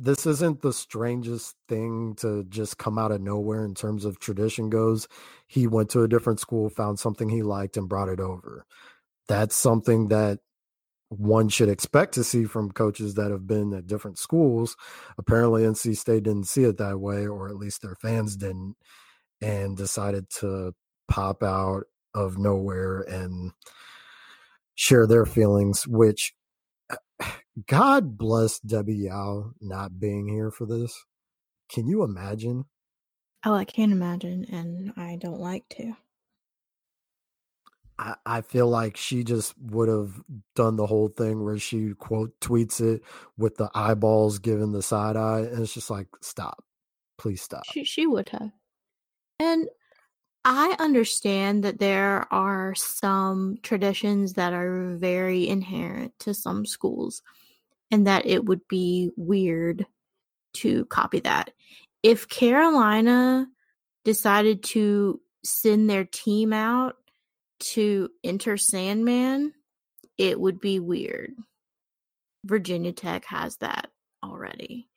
this 0.01 0.25
isn't 0.25 0.61
the 0.61 0.71
strangest 0.71 1.55
thing 1.67 2.15
to 2.15 2.45
just 2.45 2.77
come 2.77 2.97
out 2.97 3.11
of 3.11 3.21
nowhere 3.21 3.65
in 3.65 3.75
terms 3.75 4.05
of 4.05 4.19
tradition 4.19 4.69
goes. 4.69 5.07
He 5.47 5.67
went 5.67 5.89
to 5.89 6.03
a 6.03 6.07
different 6.07 6.39
school, 6.39 6.69
found 6.69 6.99
something 6.99 7.27
he 7.27 7.43
liked, 7.43 7.75
and 7.75 7.89
brought 7.89 8.07
it 8.07 8.21
over. 8.21 8.65
That's 9.27 9.55
something 9.55 10.07
that 10.09 10.39
one 11.09 11.49
should 11.49 11.69
expect 11.69 12.13
to 12.13 12.23
see 12.23 12.45
from 12.45 12.71
coaches 12.71 13.15
that 13.15 13.31
have 13.31 13.47
been 13.47 13.73
at 13.73 13.87
different 13.87 14.19
schools. 14.19 14.75
Apparently, 15.17 15.63
NC 15.63 15.97
State 15.97 16.23
didn't 16.23 16.47
see 16.47 16.63
it 16.63 16.77
that 16.77 16.99
way, 16.99 17.27
or 17.27 17.49
at 17.49 17.57
least 17.57 17.81
their 17.81 17.95
fans 17.95 18.35
didn't, 18.35 18.75
and 19.41 19.75
decided 19.75 20.29
to 20.39 20.73
pop 21.07 21.41
out 21.41 21.85
of 22.13 22.37
nowhere 22.37 23.01
and 23.01 23.51
share 24.75 25.07
their 25.07 25.25
feelings, 25.25 25.87
which 25.87 26.33
God 27.67 28.17
bless 28.17 28.59
Debbie 28.59 28.95
Yao 28.95 29.51
not 29.59 29.99
being 29.99 30.27
here 30.27 30.51
for 30.51 30.65
this. 30.65 31.05
Can 31.69 31.87
you 31.87 32.03
imagine? 32.03 32.65
Oh, 33.45 33.53
I 33.53 33.65
can't 33.65 33.91
imagine, 33.91 34.45
and 34.51 34.93
I 34.95 35.17
don't 35.19 35.39
like 35.39 35.67
to. 35.77 35.93
I, 38.25 38.41
feel 38.41 38.67
like 38.67 38.95
she 38.95 39.23
just 39.23 39.53
would 39.59 39.89
have 39.89 40.21
done 40.55 40.77
the 40.77 40.85
whole 40.85 41.09
thing 41.09 41.43
where 41.43 41.59
she 41.59 41.93
quote 41.93 42.39
tweets 42.39 42.79
it 42.79 43.01
with 43.37 43.57
the 43.57 43.69
eyeballs 43.75 44.39
giving 44.39 44.71
the 44.71 44.81
side 44.81 45.17
eye, 45.17 45.41
and 45.41 45.59
it's 45.59 45.73
just 45.73 45.89
like, 45.89 46.07
stop, 46.21 46.63
please 47.17 47.41
stop. 47.41 47.65
She 47.65 47.83
she 47.83 48.07
would 48.07 48.29
have. 48.29 48.51
And 49.39 49.67
I 50.45 50.75
understand 50.79 51.63
that 51.63 51.79
there 51.79 52.25
are 52.31 52.73
some 52.75 53.57
traditions 53.61 54.33
that 54.33 54.53
are 54.53 54.95
very 54.95 55.47
inherent 55.47 56.17
to 56.19 56.33
some 56.33 56.65
schools 56.65 57.21
and 57.91 58.07
that 58.07 58.25
it 58.25 58.45
would 58.45 58.67
be 58.67 59.11
weird 59.17 59.85
to 60.53 60.85
copy 60.85 61.19
that. 61.21 61.51
If 62.03 62.29
Carolina 62.29 63.47
decided 64.05 64.63
to 64.63 65.19
send 65.43 65.89
their 65.89 66.05
team 66.05 66.53
out 66.53 66.95
to 67.59 68.09
enter 68.23 68.57
Sandman, 68.57 69.53
it 70.17 70.39
would 70.39 70.59
be 70.59 70.79
weird. 70.79 71.33
Virginia 72.45 72.91
Tech 72.91 73.25
has 73.25 73.57
that 73.57 73.89
already. 74.23 74.87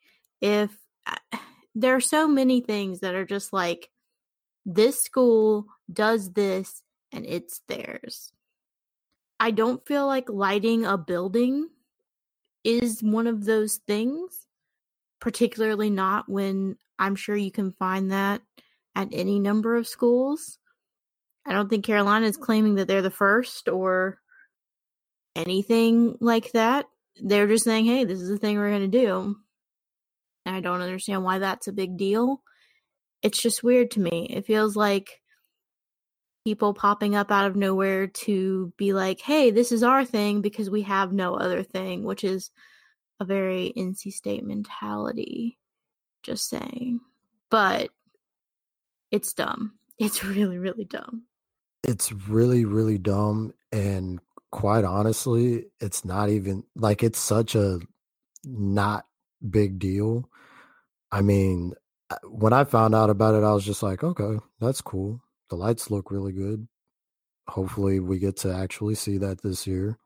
If 0.41 0.71
there 1.75 1.95
are 1.95 2.01
so 2.01 2.27
many 2.27 2.61
things 2.61 2.99
that 2.99 3.15
are 3.15 3.25
just 3.25 3.51
like 3.53 3.89
this 4.65 5.01
school 5.01 5.65
does 5.91 6.31
this 6.31 6.81
and 7.11 7.25
it's 7.25 7.61
theirs. 7.67 8.31
I 9.39 9.51
don't 9.51 9.85
feel 9.85 10.07
like 10.07 10.29
lighting 10.29 10.85
a 10.85 10.97
building 10.97 11.69
is 12.63 13.03
one 13.03 13.27
of 13.27 13.43
those 13.43 13.77
things, 13.85 14.47
particularly 15.19 15.89
not 15.89 16.29
when 16.29 16.77
I'm 16.97 17.15
sure 17.15 17.35
you 17.35 17.51
can 17.51 17.73
find 17.73 18.11
that 18.11 18.41
at 18.95 19.09
any 19.11 19.39
number 19.39 19.75
of 19.75 19.87
schools. 19.87 20.59
I 21.45 21.53
don't 21.53 21.69
think 21.69 21.85
Carolina 21.85 22.25
is 22.25 22.37
claiming 22.37 22.75
that 22.75 22.87
they're 22.87 23.01
the 23.01 23.11
first 23.11 23.67
or 23.67 24.19
anything 25.35 26.17
like 26.19 26.51
that. 26.53 26.85
They're 27.21 27.47
just 27.47 27.65
saying, 27.65 27.85
hey, 27.85 28.05
this 28.05 28.19
is 28.19 28.29
the 28.29 28.37
thing 28.37 28.57
we're 28.57 28.69
going 28.69 28.89
to 28.91 28.99
do. 28.99 29.35
And 30.45 30.55
I 30.55 30.59
don't 30.59 30.81
understand 30.81 31.23
why 31.23 31.39
that's 31.39 31.67
a 31.67 31.73
big 31.73 31.97
deal. 31.97 32.41
It's 33.21 33.41
just 33.41 33.63
weird 33.63 33.91
to 33.91 33.99
me. 33.99 34.27
It 34.29 34.45
feels 34.45 34.75
like 34.75 35.21
people 36.45 36.73
popping 36.73 37.15
up 37.15 37.31
out 37.31 37.45
of 37.45 37.55
nowhere 37.55 38.07
to 38.07 38.73
be 38.77 38.93
like, 38.93 39.21
hey, 39.21 39.51
this 39.51 39.71
is 39.71 39.83
our 39.83 40.03
thing 40.03 40.41
because 40.41 40.69
we 40.69 40.81
have 40.81 41.13
no 41.13 41.35
other 41.35 41.63
thing, 41.63 42.03
which 42.03 42.23
is 42.23 42.51
a 43.19 43.25
very 43.25 43.71
NC 43.77 44.11
State 44.11 44.45
mentality. 44.45 45.57
Just 46.23 46.49
saying. 46.49 46.99
But 47.49 47.89
it's 49.11 49.33
dumb. 49.33 49.73
It's 49.97 50.23
really, 50.23 50.57
really 50.57 50.85
dumb. 50.85 51.23
It's 51.83 52.11
really, 52.11 52.65
really 52.65 52.97
dumb. 52.97 53.53
And 53.71 54.19
quite 54.51 54.85
honestly, 54.85 55.65
it's 55.79 56.05
not 56.05 56.29
even 56.29 56.63
like 56.75 57.03
it's 57.03 57.19
such 57.19 57.55
a 57.55 57.79
not 58.45 59.05
big 59.49 59.79
deal. 59.79 60.29
I 61.11 61.21
mean, 61.21 61.73
uh, 62.09 62.17
when 62.25 62.53
I 62.53 62.63
found 62.63 62.95
out 62.95 63.09
about 63.09 63.35
it, 63.35 63.43
I 63.43 63.53
was 63.53 63.65
just 63.65 63.83
like, 63.83 64.03
okay, 64.03 64.39
that's 64.59 64.81
cool. 64.81 65.21
The 65.49 65.55
lights 65.55 65.91
look 65.91 66.11
really 66.11 66.33
good. 66.33 66.67
Hopefully, 67.47 67.99
we 67.99 68.19
get 68.19 68.37
to 68.37 68.53
actually 68.53 68.95
see 68.95 69.17
that 69.17 69.41
this 69.43 69.67
year. 69.67 69.97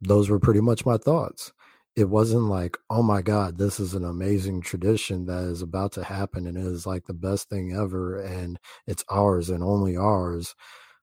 Those 0.00 0.30
were 0.30 0.38
pretty 0.38 0.60
much 0.60 0.86
my 0.86 0.96
thoughts. 0.96 1.52
It 1.96 2.08
wasn't 2.08 2.44
like, 2.44 2.78
oh 2.90 3.02
my 3.02 3.22
God, 3.22 3.58
this 3.58 3.80
is 3.80 3.94
an 3.94 4.04
amazing 4.04 4.62
tradition 4.62 5.26
that 5.26 5.44
is 5.44 5.62
about 5.62 5.92
to 5.92 6.04
happen 6.04 6.46
and 6.46 6.56
it 6.58 6.66
is 6.66 6.86
like 6.86 7.06
the 7.06 7.14
best 7.14 7.48
thing 7.50 7.72
ever 7.74 8.20
and 8.20 8.58
it's 8.86 9.04
ours 9.10 9.50
and 9.50 9.62
only 9.64 9.96
ours. 9.96 10.54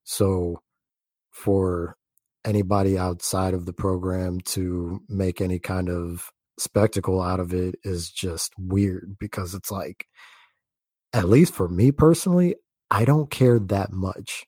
So, 0.05 0.57
for 1.31 1.97
anybody 2.45 2.97
outside 2.97 3.53
of 3.53 3.65
the 3.65 3.73
program 3.73 4.39
to 4.41 5.01
make 5.09 5.41
any 5.41 5.59
kind 5.59 5.89
of 5.89 6.29
spectacle 6.59 7.21
out 7.21 7.39
of 7.39 7.53
it 7.53 7.75
is 7.83 8.09
just 8.09 8.53
weird 8.57 9.17
because 9.19 9.53
it's 9.53 9.71
like 9.71 10.07
at 11.13 11.29
least 11.29 11.53
for 11.53 11.67
me 11.69 11.91
personally 11.91 12.55
i 12.91 13.05
don't 13.05 13.31
care 13.31 13.59
that 13.59 13.91
much 13.91 14.45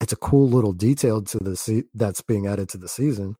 it's 0.00 0.12
a 0.12 0.16
cool 0.18 0.48
little 0.48 0.72
detail 0.74 1.22
to 1.22 1.38
the 1.38 1.56
se- 1.56 1.84
that's 1.94 2.22
being 2.22 2.46
added 2.46 2.68
to 2.68 2.78
the 2.78 2.88
season 2.88 3.36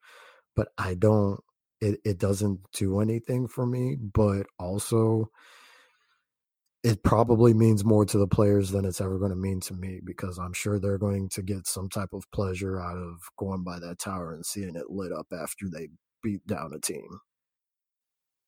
but 0.57 0.69
i 0.79 0.95
don't 0.95 1.41
it, 1.85 2.01
it 2.05 2.19
doesn't 2.19 2.61
do 2.73 3.01
anything 3.01 3.49
for 3.49 3.67
me 3.67 3.97
but 3.97 4.47
also 4.59 5.31
it 6.83 7.03
probably 7.03 7.55
means 7.55 7.83
more 7.83 8.05
to 8.05 8.19
the 8.19 8.27
players 8.27 8.71
than 8.71 8.85
it's 8.85 9.01
ever 9.01 9.19
going 9.19 9.31
to 9.31 9.37
mean 9.37 9.61
to 9.61 9.75
me 9.75 10.01
because 10.05 10.39
i'm 10.39 10.53
sure 10.53 10.79
they're 10.79 10.99
going 10.99 11.29
to 11.29 11.43
get 11.43 11.67
some 11.67 11.89
type 11.89 12.13
of 12.13 12.25
pleasure 12.33 12.81
out 12.81 12.97
of 12.97 13.17
going 13.39 13.63
by 13.63 13.79
that 13.79 13.99
tower 13.99 14.33
and 14.35 14.45
seeing 14.45 14.77
it 14.77 14.91
lit 14.91 15.13
up 15.13 15.27
after 15.33 15.67
they 15.73 15.89
beat 16.23 16.47
down 16.47 16.73
a 16.75 16.81
team 16.81 17.21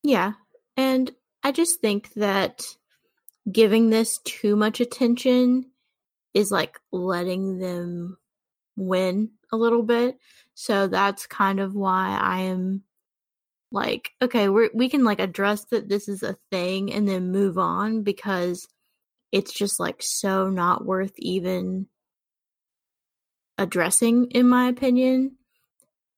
yeah. 0.03 0.33
And 0.75 1.11
I 1.43 1.51
just 1.51 1.81
think 1.81 2.13
that 2.13 2.63
giving 3.51 3.89
this 3.89 4.19
too 4.19 4.55
much 4.55 4.79
attention 4.79 5.71
is 6.33 6.51
like 6.51 6.79
letting 6.91 7.59
them 7.59 8.17
win 8.75 9.31
a 9.51 9.57
little 9.57 9.83
bit. 9.83 10.17
So 10.53 10.87
that's 10.87 11.27
kind 11.27 11.59
of 11.59 11.75
why 11.75 12.17
I 12.21 12.41
am 12.43 12.83
like, 13.71 14.11
okay, 14.21 14.49
we 14.49 14.69
we 14.73 14.89
can 14.89 15.03
like 15.03 15.19
address 15.19 15.65
that 15.65 15.89
this 15.89 16.07
is 16.07 16.23
a 16.23 16.37
thing 16.51 16.91
and 16.93 17.07
then 17.07 17.31
move 17.31 17.57
on 17.57 18.03
because 18.03 18.67
it's 19.31 19.53
just 19.53 19.79
like 19.79 20.01
so 20.01 20.49
not 20.49 20.85
worth 20.85 21.13
even 21.17 21.87
addressing 23.57 24.29
in 24.31 24.47
my 24.47 24.67
opinion 24.67 25.35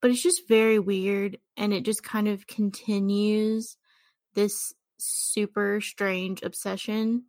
but 0.02 0.12
it's 0.12 0.22
just 0.22 0.48
very 0.48 0.80
weird 0.80 1.38
and 1.58 1.74
it 1.74 1.84
just 1.84 2.04
kind 2.04 2.28
of 2.28 2.48
continues 2.48 3.78
this 4.34 4.74
super 4.98 5.82
strange 5.82 6.42
obsession 6.42 7.26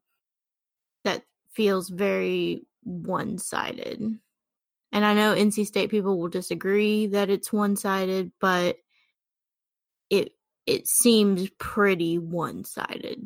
that 1.04 1.22
feels 1.52 1.88
very 1.88 2.62
one-sided. 2.84 4.18
And 4.92 5.04
I 5.04 5.14
know 5.14 5.34
NC 5.34 5.66
State 5.66 5.90
people 5.90 6.18
will 6.18 6.28
disagree 6.28 7.06
that 7.08 7.30
it's 7.30 7.52
one-sided, 7.52 8.32
but 8.40 8.76
it 10.10 10.32
it 10.66 10.86
seems 10.86 11.48
pretty 11.58 12.18
one-sided. 12.18 13.24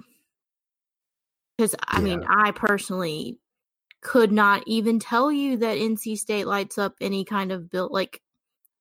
Cuz 1.59 1.75
I 1.87 1.99
yeah. 1.99 2.05
mean, 2.05 2.25
I 2.29 2.53
personally 2.53 3.39
could 4.03 4.31
not 4.31 4.63
even 4.67 4.99
tell 4.99 5.33
you 5.33 5.57
that 5.57 5.79
NC 5.79 6.19
State 6.19 6.47
lights 6.47 6.79
up 6.79 6.95
any 7.01 7.25
kind 7.25 7.51
of 7.51 7.71
built 7.71 7.91
like 7.91 8.21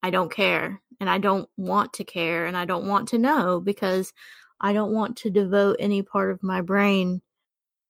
I 0.04 0.10
don't 0.10 0.32
care 0.32 0.82
and 1.00 1.10
I 1.10 1.18
don't 1.18 1.50
want 1.58 1.94
to 1.94 2.04
care 2.04 2.46
and 2.46 2.58
I 2.58 2.66
don't 2.66 2.88
want 2.88 3.10
to 3.10 3.18
know 3.18 3.62
because 3.62 4.14
I 4.60 4.74
don't 4.74 4.94
want 4.94 5.18
to 5.18 5.30
devote 5.30 5.78
any 5.80 6.04
part 6.04 6.32
of 6.32 6.44
my 6.44 6.62
brain 6.62 7.22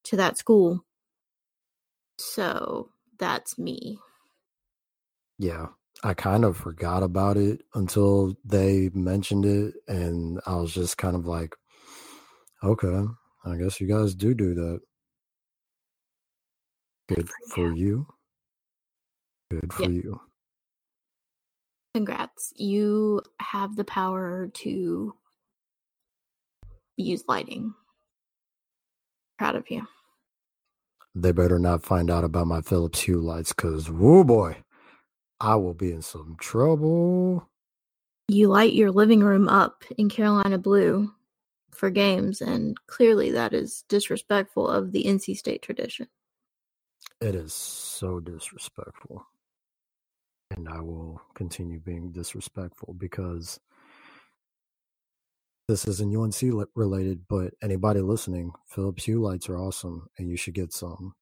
to 0.04 0.16
that 0.16 0.38
school. 0.38 0.84
So 2.18 2.90
that's 3.18 3.58
me. 3.58 3.98
Yeah. 5.38 5.68
I 6.04 6.12
kind 6.12 6.44
of 6.44 6.58
forgot 6.58 7.02
about 7.02 7.38
it 7.38 7.62
until 7.74 8.36
they 8.44 8.90
mentioned 8.92 9.46
it. 9.46 9.74
And 9.88 10.38
I 10.46 10.56
was 10.56 10.74
just 10.74 10.98
kind 10.98 11.16
of 11.16 11.26
like, 11.26 11.56
okay, 12.62 13.04
I 13.46 13.56
guess 13.56 13.80
you 13.80 13.88
guys 13.88 14.14
do 14.14 14.34
do 14.34 14.54
that. 14.54 14.80
Good 17.08 17.28
for 17.48 17.72
you. 17.72 18.06
Good 19.50 19.72
for 19.72 19.84
yeah. 19.84 19.88
you. 19.88 20.20
Congrats. 21.94 22.52
You 22.54 23.22
have 23.40 23.74
the 23.76 23.84
power 23.84 24.50
to 24.52 25.14
use 26.98 27.24
lighting. 27.26 27.72
Proud 29.38 29.56
of 29.56 29.70
you. 29.70 29.86
They 31.14 31.32
better 31.32 31.58
not 31.58 31.82
find 31.82 32.10
out 32.10 32.24
about 32.24 32.46
my 32.46 32.60
Philips 32.60 33.00
Hue 33.00 33.20
lights 33.20 33.52
because, 33.52 33.88
whoo 33.88 34.24
boy, 34.24 34.63
I 35.44 35.56
will 35.56 35.74
be 35.74 35.92
in 35.92 36.02
some 36.02 36.36
trouble. 36.40 37.48
You 38.28 38.48
light 38.48 38.72
your 38.72 38.90
living 38.90 39.20
room 39.20 39.48
up 39.48 39.84
in 39.98 40.08
Carolina 40.08 40.56
blue 40.56 41.12
for 41.70 41.90
games, 41.90 42.40
and 42.40 42.74
clearly 42.86 43.30
that 43.32 43.52
is 43.52 43.84
disrespectful 43.88 44.66
of 44.66 44.92
the 44.92 45.04
NC 45.04 45.36
State 45.36 45.60
tradition. 45.60 46.08
It 47.20 47.34
is 47.34 47.52
so 47.52 48.20
disrespectful 48.20 49.26
and 50.56 50.68
I 50.68 50.80
will 50.80 51.20
continue 51.34 51.80
being 51.80 52.12
disrespectful 52.12 52.94
because 52.94 53.58
this 55.68 55.86
isn't 55.86 56.14
UNC 56.14 56.68
related, 56.74 57.26
but 57.28 57.54
anybody 57.62 58.00
listening, 58.00 58.52
Philips 58.68 59.04
Hue 59.04 59.20
lights 59.20 59.48
are 59.48 59.58
awesome 59.58 60.08
and 60.18 60.28
you 60.28 60.36
should 60.36 60.54
get 60.54 60.72
some. 60.72 61.14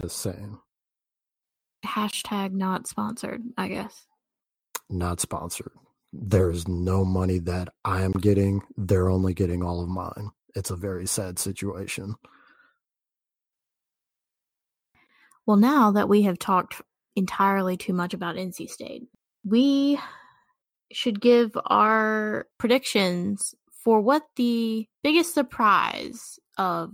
Just 0.00 0.18
saying. 0.18 0.58
Hashtag 1.84 2.52
not 2.52 2.86
sponsored, 2.86 3.42
I 3.56 3.68
guess. 3.68 4.06
Not 4.90 5.20
sponsored. 5.20 5.72
There's 6.12 6.66
no 6.66 7.04
money 7.04 7.38
that 7.40 7.68
I 7.84 8.02
am 8.02 8.12
getting. 8.12 8.62
They're 8.76 9.10
only 9.10 9.34
getting 9.34 9.62
all 9.62 9.82
of 9.82 9.88
mine. 9.88 10.30
It's 10.54 10.70
a 10.70 10.76
very 10.76 11.06
sad 11.06 11.38
situation. 11.38 12.16
Well, 15.46 15.56
now 15.56 15.92
that 15.92 16.08
we 16.08 16.22
have 16.22 16.38
talked 16.38 16.82
entirely 17.18 17.76
too 17.76 17.92
much 17.92 18.14
about 18.14 18.36
NC 18.36 18.70
State. 18.70 19.02
We 19.44 19.98
should 20.92 21.20
give 21.20 21.56
our 21.66 22.46
predictions 22.58 23.54
for 23.84 24.00
what 24.00 24.22
the 24.36 24.86
biggest 25.02 25.34
surprise 25.34 26.38
of 26.56 26.92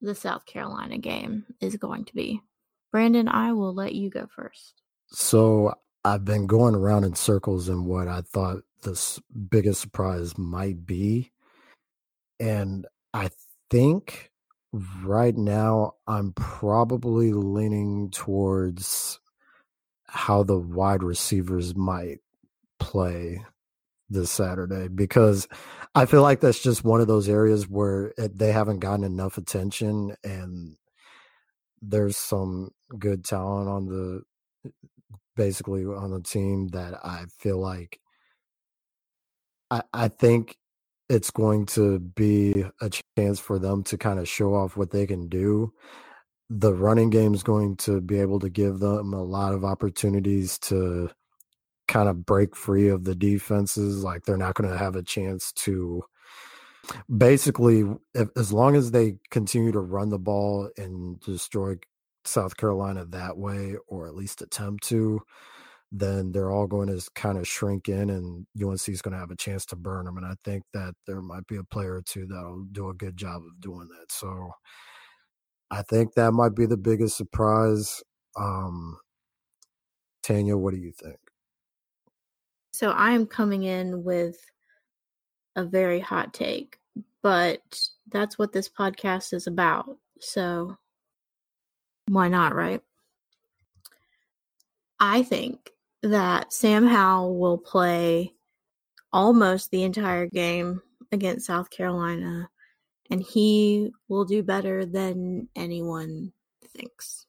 the 0.00 0.14
South 0.14 0.46
Carolina 0.46 0.98
game 0.98 1.46
is 1.60 1.76
going 1.76 2.04
to 2.04 2.14
be. 2.14 2.40
Brandon, 2.92 3.28
I 3.28 3.52
will 3.52 3.74
let 3.74 3.94
you 3.94 4.10
go 4.10 4.28
first. 4.36 4.82
So 5.08 5.74
I've 6.04 6.24
been 6.24 6.46
going 6.46 6.74
around 6.74 7.04
in 7.04 7.14
circles 7.14 7.68
in 7.68 7.86
what 7.86 8.08
I 8.08 8.20
thought 8.20 8.62
the 8.82 9.20
biggest 9.50 9.80
surprise 9.80 10.36
might 10.38 10.86
be. 10.86 11.32
And 12.38 12.86
I 13.14 13.30
think 13.70 14.30
right 15.02 15.36
now 15.36 15.94
I'm 16.06 16.32
probably 16.32 17.32
leaning 17.32 18.10
towards 18.10 19.20
how 20.06 20.42
the 20.42 20.58
wide 20.58 21.02
receivers 21.02 21.74
might 21.74 22.18
play 22.78 23.44
this 24.10 24.30
Saturday 24.30 24.88
because 24.88 25.48
I 25.94 26.06
feel 26.06 26.22
like 26.22 26.40
that's 26.40 26.62
just 26.62 26.84
one 26.84 27.00
of 27.00 27.06
those 27.06 27.28
areas 27.28 27.68
where 27.68 28.12
it, 28.18 28.38
they 28.38 28.52
haven't 28.52 28.80
gotten 28.80 29.04
enough 29.04 29.38
attention 29.38 30.16
and 30.22 30.76
there's 31.82 32.16
some 32.16 32.70
good 32.98 33.24
talent 33.24 33.68
on 33.68 33.86
the 33.86 34.22
basically 35.36 35.84
on 35.84 36.10
the 36.10 36.22
team 36.22 36.68
that 36.68 36.94
I 37.04 37.24
feel 37.38 37.58
like 37.58 38.00
I, 39.70 39.82
I 39.92 40.08
think 40.08 40.56
it's 41.08 41.30
going 41.30 41.66
to 41.66 41.98
be 41.98 42.64
a 42.80 42.90
chance 43.18 43.40
for 43.40 43.58
them 43.58 43.82
to 43.84 43.98
kind 43.98 44.18
of 44.18 44.28
show 44.28 44.54
off 44.54 44.76
what 44.76 44.90
they 44.90 45.06
can 45.06 45.28
do. 45.28 45.72
The 46.50 46.74
running 46.74 47.10
game 47.10 47.34
is 47.34 47.42
going 47.42 47.76
to 47.78 48.00
be 48.00 48.18
able 48.20 48.40
to 48.40 48.50
give 48.50 48.78
them 48.80 49.14
a 49.14 49.22
lot 49.22 49.54
of 49.54 49.64
opportunities 49.64 50.58
to 50.60 51.10
kind 51.88 52.08
of 52.08 52.24
break 52.26 52.56
free 52.56 52.88
of 52.88 53.04
the 53.04 53.14
defenses. 53.14 54.04
Like 54.04 54.24
they're 54.24 54.36
not 54.36 54.54
going 54.54 54.70
to 54.70 54.78
have 54.78 54.96
a 54.96 55.02
chance 55.02 55.52
to 55.64 56.04
basically, 57.14 57.84
if, 58.14 58.28
as 58.36 58.52
long 58.52 58.76
as 58.76 58.90
they 58.90 59.16
continue 59.30 59.72
to 59.72 59.80
run 59.80 60.08
the 60.08 60.18
ball 60.18 60.70
and 60.76 61.20
destroy 61.20 61.76
South 62.24 62.56
Carolina 62.56 63.04
that 63.06 63.36
way, 63.36 63.76
or 63.88 64.06
at 64.06 64.14
least 64.14 64.42
attempt 64.42 64.84
to, 64.84 65.20
then 65.90 66.32
they're 66.32 66.50
all 66.50 66.66
going 66.66 66.88
to 66.88 67.10
kind 67.14 67.36
of 67.36 67.46
shrink 67.46 67.88
in 67.88 68.08
and 68.08 68.46
UNC 68.60 68.88
is 68.88 69.02
going 69.02 69.12
to 69.12 69.18
have 69.18 69.30
a 69.30 69.36
chance 69.36 69.66
to 69.66 69.76
burn 69.76 70.06
them. 70.06 70.16
And 70.16 70.24
I 70.24 70.34
think 70.42 70.64
that 70.72 70.94
there 71.06 71.20
might 71.20 71.46
be 71.46 71.56
a 71.56 71.64
player 71.64 71.96
or 71.96 72.02
two 72.02 72.26
that'll 72.26 72.64
do 72.72 72.88
a 72.88 72.94
good 72.94 73.16
job 73.16 73.42
of 73.42 73.60
doing 73.60 73.88
that. 73.88 74.10
So 74.10 74.52
I 75.70 75.82
think 75.82 76.14
that 76.14 76.32
might 76.32 76.54
be 76.54 76.64
the 76.64 76.78
biggest 76.78 77.16
surprise. 77.16 78.02
Um, 78.38 78.98
Tanya, 80.22 80.56
what 80.56 80.72
do 80.72 80.80
you 80.80 80.92
think? 80.92 81.18
So 82.72 82.90
I 82.90 83.12
am 83.12 83.26
coming 83.26 83.64
in 83.64 84.02
with 84.02 84.38
a 85.56 85.64
very 85.64 86.00
hot 86.00 86.32
take, 86.34 86.78
but 87.22 87.80
that's 88.08 88.38
what 88.38 88.52
this 88.52 88.68
podcast 88.68 89.32
is 89.32 89.46
about. 89.46 89.96
So 90.20 90.76
why 92.08 92.28
not, 92.28 92.54
right? 92.54 92.82
I 95.00 95.22
think 95.22 95.70
that 96.02 96.52
Sam 96.52 96.86
Howell 96.86 97.38
will 97.38 97.58
play 97.58 98.34
almost 99.12 99.70
the 99.70 99.82
entire 99.82 100.26
game 100.26 100.80
against 101.10 101.46
South 101.46 101.70
Carolina, 101.70 102.48
and 103.10 103.22
he 103.22 103.92
will 104.08 104.24
do 104.24 104.42
better 104.42 104.86
than 104.86 105.48
anyone 105.54 106.32
thinks. 106.68 107.26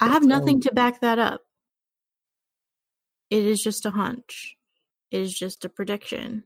I 0.00 0.08
have 0.08 0.24
nothing 0.24 0.60
to 0.62 0.72
back 0.72 1.00
that 1.00 1.18
up. 1.18 1.42
It 3.30 3.44
is 3.44 3.62
just 3.62 3.86
a 3.86 3.90
hunch. 3.90 4.56
It 5.10 5.20
is 5.20 5.32
just 5.32 5.64
a 5.64 5.68
prediction. 5.68 6.44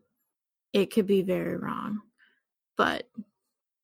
It 0.73 0.93
could 0.93 1.07
be 1.07 1.23
very 1.23 1.57
wrong. 1.57 2.01
But 2.77 3.09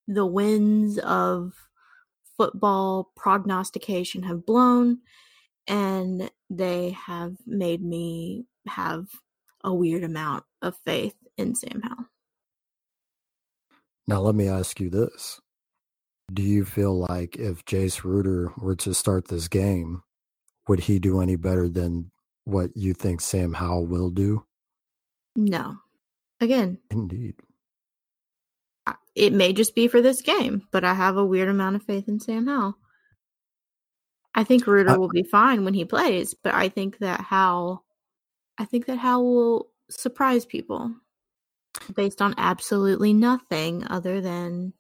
the 0.07 0.27
winds 0.27 0.99
of 0.99 1.55
football 2.37 3.13
prognostication 3.17 4.23
have 4.25 4.45
blown 4.45 4.99
and 5.67 6.31
they 6.51 6.91
have 6.91 7.37
made 7.47 7.83
me 7.83 8.47
have 8.67 9.07
a 9.65 9.73
weird 9.73 10.05
amount 10.05 10.45
of 10.61 10.77
faith 10.85 11.15
in 11.37 11.55
Sam 11.55 11.81
Howell. 11.83 12.07
Now, 14.07 14.21
let 14.21 14.35
me 14.35 14.49
ask 14.49 14.81
you 14.81 14.91
this. 14.91 15.41
Do 16.33 16.43
you 16.43 16.65
feel 16.65 17.07
like 17.09 17.37
if 17.37 17.65
Jace 17.65 18.05
Ruder 18.05 18.53
were 18.57 18.77
to 18.77 18.95
start 18.95 19.29
this 19.29 19.49
game, 19.49 20.03
would 20.69 20.81
he 20.81 20.99
do 20.99 21.21
any 21.21 21.37
better 21.37 21.69
than 21.69 22.11
what 22.45 22.71
you 22.75 22.95
think 22.95 23.21
Sam 23.21 23.55
Howell 23.55 23.87
will 23.87 24.11
do? 24.11 24.45
No. 25.37 25.77
Again, 26.43 26.79
indeed. 26.91 27.37
It 29.15 29.33
may 29.33 29.53
just 29.53 29.77
be 29.77 29.87
for 29.87 30.01
this 30.01 30.23
game, 30.23 30.67
but 30.73 30.83
I 30.83 30.93
have 30.93 31.17
a 31.17 31.25
weird 31.25 31.49
amount 31.49 31.77
of 31.77 31.85
faith 31.85 32.09
in 32.09 32.19
Sam 32.19 32.49
Howell. 32.49 32.75
I 34.35 34.43
think 34.43 34.67
Ruder 34.67 34.91
uh 34.91 34.99
will 34.99 35.09
be 35.09 35.23
fine 35.23 35.65
when 35.65 35.75
he 35.75 35.85
plays, 35.85 36.35
but 36.35 36.53
I 36.53 36.69
think 36.69 36.99
that 36.99 37.21
Howell, 37.21 37.85
I 38.59 38.65
think 38.65 38.87
that 38.87 38.99
Howell 38.99 39.35
will 39.35 39.71
surprise 39.89 40.45
people 40.45 40.93
based 41.95 42.21
on 42.21 42.35
absolutely 42.39 43.13
nothing 43.13 43.87
other 43.87 44.21
than 44.21 44.73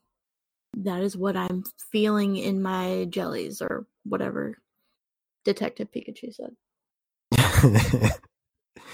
that 0.79 1.01
is 1.01 1.16
what 1.16 1.37
I'm 1.37 1.62
feeling 1.92 2.37
in 2.37 2.61
my 2.61 3.07
jellies 3.09 3.62
or 3.62 3.87
whatever 4.03 4.59
Detective 5.44 5.90
Pikachu 5.92 6.35
said. 6.35 6.57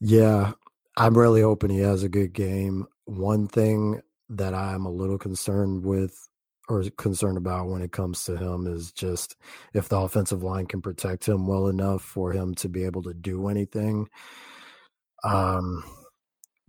yeah, 0.00 0.52
I'm 0.96 1.16
really 1.16 1.42
hoping 1.42 1.70
he 1.70 1.80
has 1.80 2.02
a 2.02 2.08
good 2.08 2.32
game. 2.32 2.86
One 3.04 3.48
thing 3.48 4.00
that 4.28 4.54
I'm 4.54 4.86
a 4.86 4.90
little 4.90 5.18
concerned 5.18 5.84
with 5.84 6.28
or 6.68 6.84
concerned 6.96 7.36
about 7.36 7.68
when 7.68 7.82
it 7.82 7.92
comes 7.92 8.24
to 8.24 8.36
him 8.36 8.66
is 8.66 8.92
just 8.92 9.36
if 9.74 9.88
the 9.88 9.98
offensive 9.98 10.42
line 10.42 10.66
can 10.66 10.80
protect 10.80 11.28
him 11.28 11.46
well 11.46 11.68
enough 11.68 12.02
for 12.02 12.32
him 12.32 12.54
to 12.56 12.68
be 12.68 12.84
able 12.84 13.02
to 13.02 13.14
do 13.14 13.48
anything. 13.48 14.08
Um, 15.24 15.84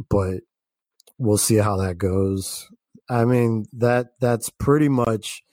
but 0.10 0.42
we'll 1.18 1.38
see 1.38 1.58
how 1.58 1.78
that 1.78 1.98
goes. 1.98 2.68
I 3.10 3.26
mean 3.26 3.66
that 3.74 4.14
that's 4.20 4.50
pretty 4.50 4.90
much 4.90 5.44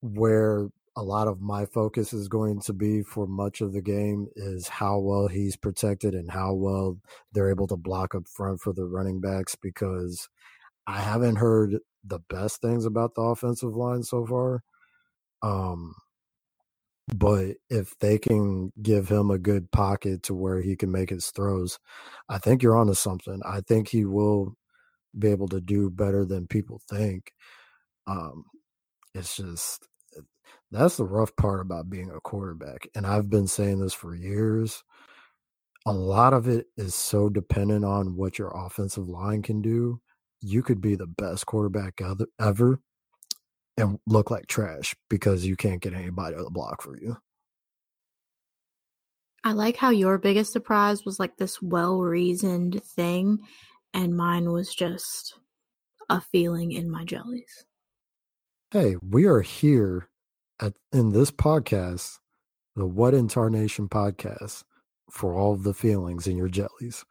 where 0.00 0.68
a 0.96 1.02
lot 1.02 1.28
of 1.28 1.40
my 1.40 1.64
focus 1.64 2.12
is 2.12 2.28
going 2.28 2.60
to 2.60 2.72
be 2.72 3.02
for 3.02 3.26
much 3.26 3.60
of 3.60 3.72
the 3.72 3.80
game 3.80 4.26
is 4.36 4.68
how 4.68 4.98
well 4.98 5.26
he's 5.26 5.56
protected 5.56 6.14
and 6.14 6.30
how 6.30 6.52
well 6.52 6.98
they're 7.32 7.50
able 7.50 7.66
to 7.66 7.76
block 7.76 8.14
up 8.14 8.28
front 8.28 8.60
for 8.60 8.72
the 8.72 8.84
running 8.84 9.20
backs 9.20 9.56
because 9.56 10.28
I 10.86 11.00
haven't 11.00 11.36
heard 11.36 11.78
the 12.04 12.18
best 12.28 12.60
things 12.60 12.84
about 12.84 13.14
the 13.14 13.22
offensive 13.22 13.74
line 13.74 14.02
so 14.02 14.26
far. 14.26 14.62
Um, 15.42 15.94
but 17.14 17.56
if 17.70 17.98
they 17.98 18.18
can 18.18 18.72
give 18.80 19.08
him 19.08 19.30
a 19.30 19.38
good 19.38 19.70
pocket 19.70 20.22
to 20.24 20.34
where 20.34 20.60
he 20.60 20.76
can 20.76 20.92
make 20.92 21.10
his 21.10 21.30
throws, 21.30 21.78
I 22.28 22.38
think 22.38 22.62
you're 22.62 22.76
onto 22.76 22.94
something. 22.94 23.40
I 23.44 23.60
think 23.60 23.88
he 23.88 24.04
will 24.04 24.54
be 25.18 25.28
able 25.28 25.48
to 25.48 25.60
do 25.60 25.90
better 25.90 26.24
than 26.24 26.46
people 26.46 26.80
think. 26.88 27.32
Um, 28.06 28.44
it's 29.14 29.36
just 29.36 29.88
that's 30.72 30.96
the 30.96 31.04
rough 31.04 31.34
part 31.36 31.60
about 31.60 31.90
being 31.90 32.10
a 32.10 32.20
quarterback. 32.20 32.88
And 32.94 33.06
I've 33.06 33.30
been 33.30 33.46
saying 33.46 33.80
this 33.80 33.94
for 33.94 34.14
years. 34.14 34.82
A 35.86 35.92
lot 35.92 36.32
of 36.32 36.48
it 36.48 36.66
is 36.76 36.94
so 36.94 37.28
dependent 37.28 37.84
on 37.84 38.16
what 38.16 38.38
your 38.38 38.52
offensive 38.54 39.08
line 39.08 39.42
can 39.42 39.62
do 39.62 40.00
you 40.42 40.62
could 40.62 40.80
be 40.80 40.96
the 40.96 41.06
best 41.06 41.46
quarterback 41.46 42.00
ever 42.40 42.80
and 43.76 43.98
look 44.06 44.30
like 44.30 44.46
trash 44.48 44.94
because 45.08 45.46
you 45.46 45.56
can't 45.56 45.80
get 45.80 45.94
anybody 45.94 46.36
to 46.36 46.50
block 46.50 46.82
for 46.82 46.98
you. 46.98 47.16
I 49.44 49.52
like 49.52 49.76
how 49.76 49.90
your 49.90 50.18
biggest 50.18 50.52
surprise 50.52 51.04
was 51.04 51.18
like 51.18 51.36
this 51.36 51.62
well 51.62 52.00
reasoned 52.00 52.82
thing, 52.84 53.38
and 53.94 54.16
mine 54.16 54.50
was 54.52 54.74
just 54.74 55.34
a 56.08 56.20
feeling 56.20 56.72
in 56.72 56.90
my 56.90 57.04
jellies. 57.04 57.64
Hey, 58.70 58.96
we 59.02 59.26
are 59.26 59.40
here 59.40 60.08
at 60.62 60.74
in 60.92 61.12
this 61.12 61.32
podcast, 61.32 62.18
the 62.76 62.86
What 62.86 63.14
in 63.14 63.28
Tarnation 63.28 63.88
podcast, 63.88 64.64
for 65.10 65.34
all 65.34 65.56
the 65.56 65.74
feelings 65.74 66.26
in 66.26 66.38
your 66.38 66.48
jellies. 66.48 67.04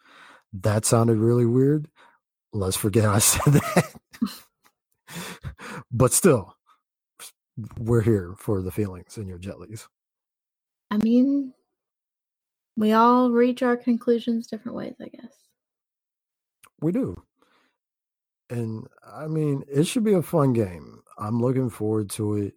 That 0.53 0.85
sounded 0.85 1.17
really 1.17 1.45
weird, 1.45 1.87
Let's 2.53 2.75
forget 2.75 3.05
I 3.05 3.19
said 3.19 3.53
that. 3.53 3.93
but 5.91 6.11
still, 6.11 6.55
we're 7.77 8.01
here 8.01 8.33
for 8.37 8.61
the 8.61 8.71
feelings 8.71 9.17
in 9.17 9.27
your 9.27 9.37
jellies. 9.37 9.87
I 10.89 10.97
mean, 10.97 11.53
we 12.75 12.91
all 12.91 13.31
reach 13.31 13.63
our 13.63 13.77
conclusions 13.77 14.47
different 14.47 14.75
ways, 14.77 14.95
I 15.01 15.07
guess. 15.07 15.33
We 16.81 16.91
do. 16.91 17.21
And 18.49 18.87
I 19.05 19.27
mean, 19.27 19.63
it 19.71 19.85
should 19.85 20.03
be 20.03 20.13
a 20.13 20.21
fun 20.21 20.51
game. 20.51 21.03
I'm 21.17 21.41
looking 21.41 21.69
forward 21.69 22.09
to 22.11 22.35
it. 22.35 22.53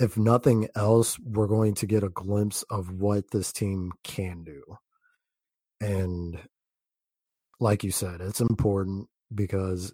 If 0.00 0.16
nothing 0.16 0.66
else, 0.74 1.18
we're 1.18 1.46
going 1.46 1.74
to 1.74 1.86
get 1.86 2.02
a 2.02 2.08
glimpse 2.08 2.62
of 2.70 2.90
what 2.90 3.30
this 3.30 3.52
team 3.52 3.92
can 4.02 4.42
do. 4.44 4.62
And 5.80 6.40
like 7.60 7.84
you 7.84 7.90
said, 7.90 8.22
it's 8.22 8.40
important 8.40 9.08
because 9.34 9.92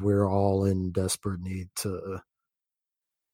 we're 0.00 0.28
all 0.28 0.66
in 0.66 0.92
desperate 0.92 1.40
need 1.40 1.68
to 1.76 2.20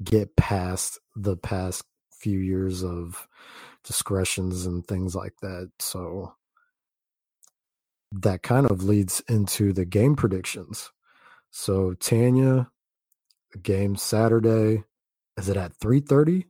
get 0.04 0.36
past 0.36 1.00
the 1.16 1.36
past 1.36 1.82
few 2.12 2.38
years 2.38 2.84
of 2.84 3.26
discretions 3.82 4.64
and 4.64 4.86
things 4.86 5.16
like 5.16 5.34
that. 5.42 5.70
So 5.80 6.34
that 8.12 8.42
kind 8.42 8.70
of 8.70 8.84
leads 8.84 9.22
into 9.28 9.72
the 9.72 9.84
game 9.84 10.14
predictions. 10.14 10.90
So 11.50 11.94
Tanya, 11.94 12.70
game 13.60 13.96
Saturday, 13.96 14.84
is 15.36 15.48
it 15.48 15.56
at 15.56 15.74
three 15.80 16.00
thirty? 16.00 16.46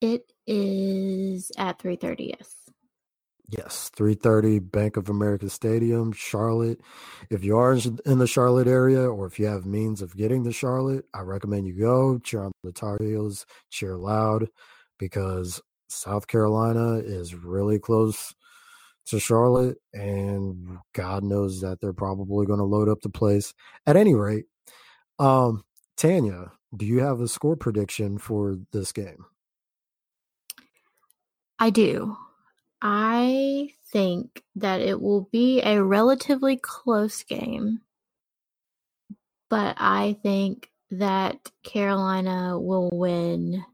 It 0.00 0.32
is 0.46 1.50
at 1.56 1.78
3:30. 1.78 2.34
Yes. 2.38 2.64
Yes, 3.48 3.90
3:30 3.96 4.58
Bank 4.58 4.96
of 4.96 5.08
America 5.08 5.48
Stadium, 5.48 6.12
Charlotte. 6.12 6.80
If 7.30 7.44
you 7.44 7.56
are 7.56 7.74
in 8.06 8.18
the 8.18 8.26
Charlotte 8.26 8.66
area 8.66 9.08
or 9.08 9.26
if 9.26 9.38
you 9.38 9.46
have 9.46 9.64
means 9.66 10.02
of 10.02 10.16
getting 10.16 10.44
to 10.44 10.52
Charlotte, 10.52 11.06
I 11.14 11.20
recommend 11.20 11.66
you 11.66 11.78
go 11.78 12.18
cheer 12.18 12.42
on 12.44 12.52
the 12.62 12.72
Tar 12.72 12.98
Heels, 13.00 13.46
cheer 13.70 13.96
loud 13.96 14.48
because 14.98 15.60
South 15.88 16.26
Carolina 16.26 16.96
is 16.96 17.34
really 17.34 17.78
close 17.78 18.34
to 19.06 19.20
Charlotte 19.20 19.78
and 19.92 20.78
God 20.94 21.22
knows 21.24 21.60
that 21.60 21.80
they're 21.80 21.92
probably 21.92 22.46
going 22.46 22.58
to 22.58 22.64
load 22.64 22.88
up 22.88 23.02
the 23.02 23.10
place. 23.10 23.54
At 23.86 23.96
any 23.96 24.14
rate, 24.14 24.46
um 25.18 25.64
Tanya, 25.96 26.52
do 26.76 26.86
you 26.86 27.00
have 27.00 27.20
a 27.20 27.28
score 27.28 27.56
prediction 27.56 28.18
for 28.18 28.56
this 28.72 28.92
game? 28.92 29.26
I 31.58 31.70
do. 31.70 32.16
I 32.82 33.70
think 33.92 34.42
that 34.56 34.80
it 34.80 35.00
will 35.00 35.28
be 35.32 35.62
a 35.62 35.82
relatively 35.82 36.56
close 36.56 37.22
game, 37.22 37.80
but 39.48 39.76
I 39.78 40.16
think 40.22 40.70
that 40.90 41.50
Carolina 41.62 42.58
will 42.58 42.90
win 42.92 43.64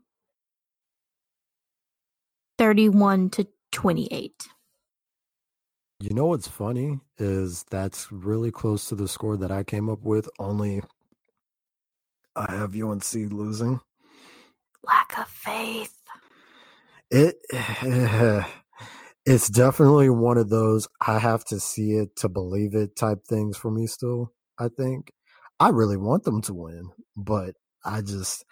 31 2.59 3.31
to 3.31 3.49
28. 3.73 4.49
You 6.01 6.15
know 6.15 6.27
what's 6.27 6.49
funny 6.49 7.01
is 7.19 7.65
that's 7.71 8.11
really 8.13 8.51
close 8.51 8.87
to 8.89 8.95
the 8.95 9.09
score 9.09 9.37
that 9.37 9.51
I 9.51 9.65
came 9.65 9.91
up 9.91 10.03
with, 10.03 10.29
only 10.39 10.83
I 12.37 12.53
have 12.53 12.75
UNC 12.75 13.13
losing. 13.33 13.81
Lack 14.85 15.19
of 15.19 15.29
faith. 15.29 15.97
It 17.11 17.37
it's 19.27 19.49
definitely 19.49 20.11
one 20.11 20.39
of 20.39 20.49
those 20.49 20.89
I 21.07 21.19
have 21.19 21.45
to 21.47 21.61
see 21.61 21.93
it 21.93 22.17
to 22.17 22.29
believe 22.29 22.75
it 22.75 22.97
type 22.97 23.25
things 23.29 23.57
for 23.57 23.71
me 23.71 23.87
still. 23.87 24.33
I 24.59 24.69
think 24.69 25.13
I 25.59 25.71
really 25.71 25.97
want 25.97 26.25
them 26.25 26.41
to 26.43 26.55
win, 26.55 26.91
but 27.17 27.55
I 27.85 28.03
just 28.03 28.45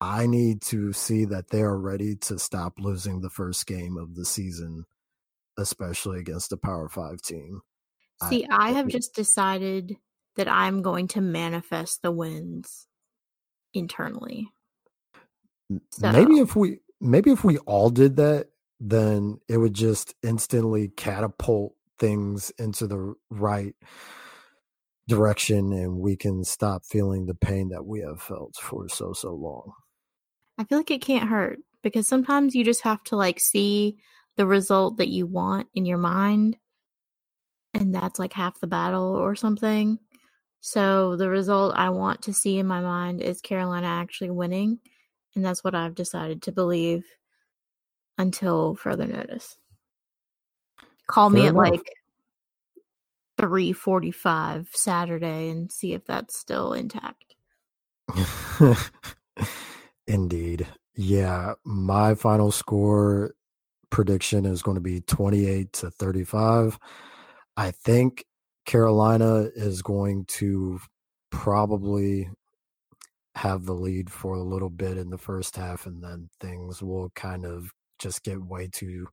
I 0.00 0.26
need 0.26 0.62
to 0.62 0.92
see 0.92 1.24
that 1.26 1.50
they 1.50 1.62
are 1.62 1.78
ready 1.78 2.16
to 2.16 2.38
stop 2.38 2.74
losing 2.78 3.20
the 3.20 3.30
first 3.30 3.66
game 3.66 3.96
of 3.96 4.14
the 4.14 4.24
season, 4.24 4.84
especially 5.58 6.20
against 6.20 6.52
a 6.52 6.56
Power 6.56 6.88
5 6.88 7.20
team. 7.20 7.62
See, 8.28 8.46
I, 8.48 8.68
I 8.68 8.70
have 8.72 8.88
just 8.88 9.14
decided 9.14 9.96
that 10.36 10.48
I'm 10.48 10.82
going 10.82 11.08
to 11.08 11.20
manifest 11.20 12.02
the 12.02 12.12
wins 12.12 12.87
internally. 13.74 14.48
So. 15.90 16.12
Maybe 16.12 16.38
if 16.38 16.56
we 16.56 16.80
maybe 17.00 17.30
if 17.30 17.44
we 17.44 17.58
all 17.58 17.90
did 17.90 18.16
that, 18.16 18.48
then 18.80 19.38
it 19.48 19.58
would 19.58 19.74
just 19.74 20.14
instantly 20.22 20.88
catapult 20.88 21.74
things 21.98 22.50
into 22.58 22.86
the 22.86 23.14
right 23.30 23.74
direction 25.08 25.72
and 25.72 25.98
we 25.98 26.16
can 26.16 26.44
stop 26.44 26.84
feeling 26.84 27.26
the 27.26 27.34
pain 27.34 27.70
that 27.70 27.84
we 27.84 28.00
have 28.00 28.20
felt 28.20 28.54
for 28.56 28.88
so 28.88 29.12
so 29.12 29.34
long. 29.34 29.72
I 30.58 30.64
feel 30.64 30.78
like 30.78 30.90
it 30.90 31.00
can't 31.00 31.28
hurt 31.28 31.58
because 31.82 32.06
sometimes 32.06 32.54
you 32.54 32.64
just 32.64 32.82
have 32.82 33.02
to 33.04 33.16
like 33.16 33.40
see 33.40 33.96
the 34.36 34.46
result 34.46 34.98
that 34.98 35.08
you 35.08 35.26
want 35.26 35.68
in 35.74 35.86
your 35.86 35.98
mind 35.98 36.56
and 37.74 37.94
that's 37.94 38.18
like 38.18 38.32
half 38.32 38.60
the 38.60 38.66
battle 38.66 39.14
or 39.14 39.34
something. 39.34 39.98
So 40.60 41.16
the 41.16 41.28
result 41.28 41.74
I 41.76 41.90
want 41.90 42.22
to 42.22 42.32
see 42.34 42.58
in 42.58 42.66
my 42.66 42.80
mind 42.80 43.20
is 43.20 43.40
Carolina 43.40 43.86
actually 43.86 44.30
winning 44.30 44.80
and 45.34 45.44
that's 45.44 45.62
what 45.62 45.74
I've 45.74 45.94
decided 45.94 46.42
to 46.42 46.52
believe 46.52 47.04
until 48.18 48.74
further 48.74 49.06
notice. 49.06 49.56
Call 51.06 51.30
Fair 51.30 51.40
me 51.40 51.46
at 51.46 51.54
enough. 51.54 51.70
like 51.70 51.92
3:45 53.38 54.66
Saturday 54.74 55.48
and 55.50 55.70
see 55.70 55.92
if 55.94 56.04
that's 56.04 56.36
still 56.36 56.72
intact. 56.72 57.36
Indeed. 60.06 60.66
Yeah, 60.96 61.54
my 61.64 62.14
final 62.14 62.50
score 62.50 63.34
prediction 63.90 64.44
is 64.44 64.62
going 64.62 64.74
to 64.74 64.80
be 64.80 65.00
28 65.02 65.72
to 65.74 65.90
35. 65.90 66.78
I 67.56 67.70
think 67.70 68.24
Carolina 68.68 69.48
is 69.56 69.80
going 69.80 70.26
to 70.26 70.78
probably 71.30 72.28
have 73.34 73.64
the 73.64 73.72
lead 73.72 74.10
for 74.10 74.34
a 74.34 74.42
little 74.42 74.68
bit 74.68 74.98
in 74.98 75.08
the 75.08 75.16
first 75.16 75.56
half 75.56 75.86
and 75.86 76.04
then 76.04 76.28
things 76.38 76.82
will 76.82 77.10
kind 77.16 77.46
of 77.46 77.72
just 77.98 78.22
get 78.22 78.42
way 78.44 78.68
too 78.70 79.08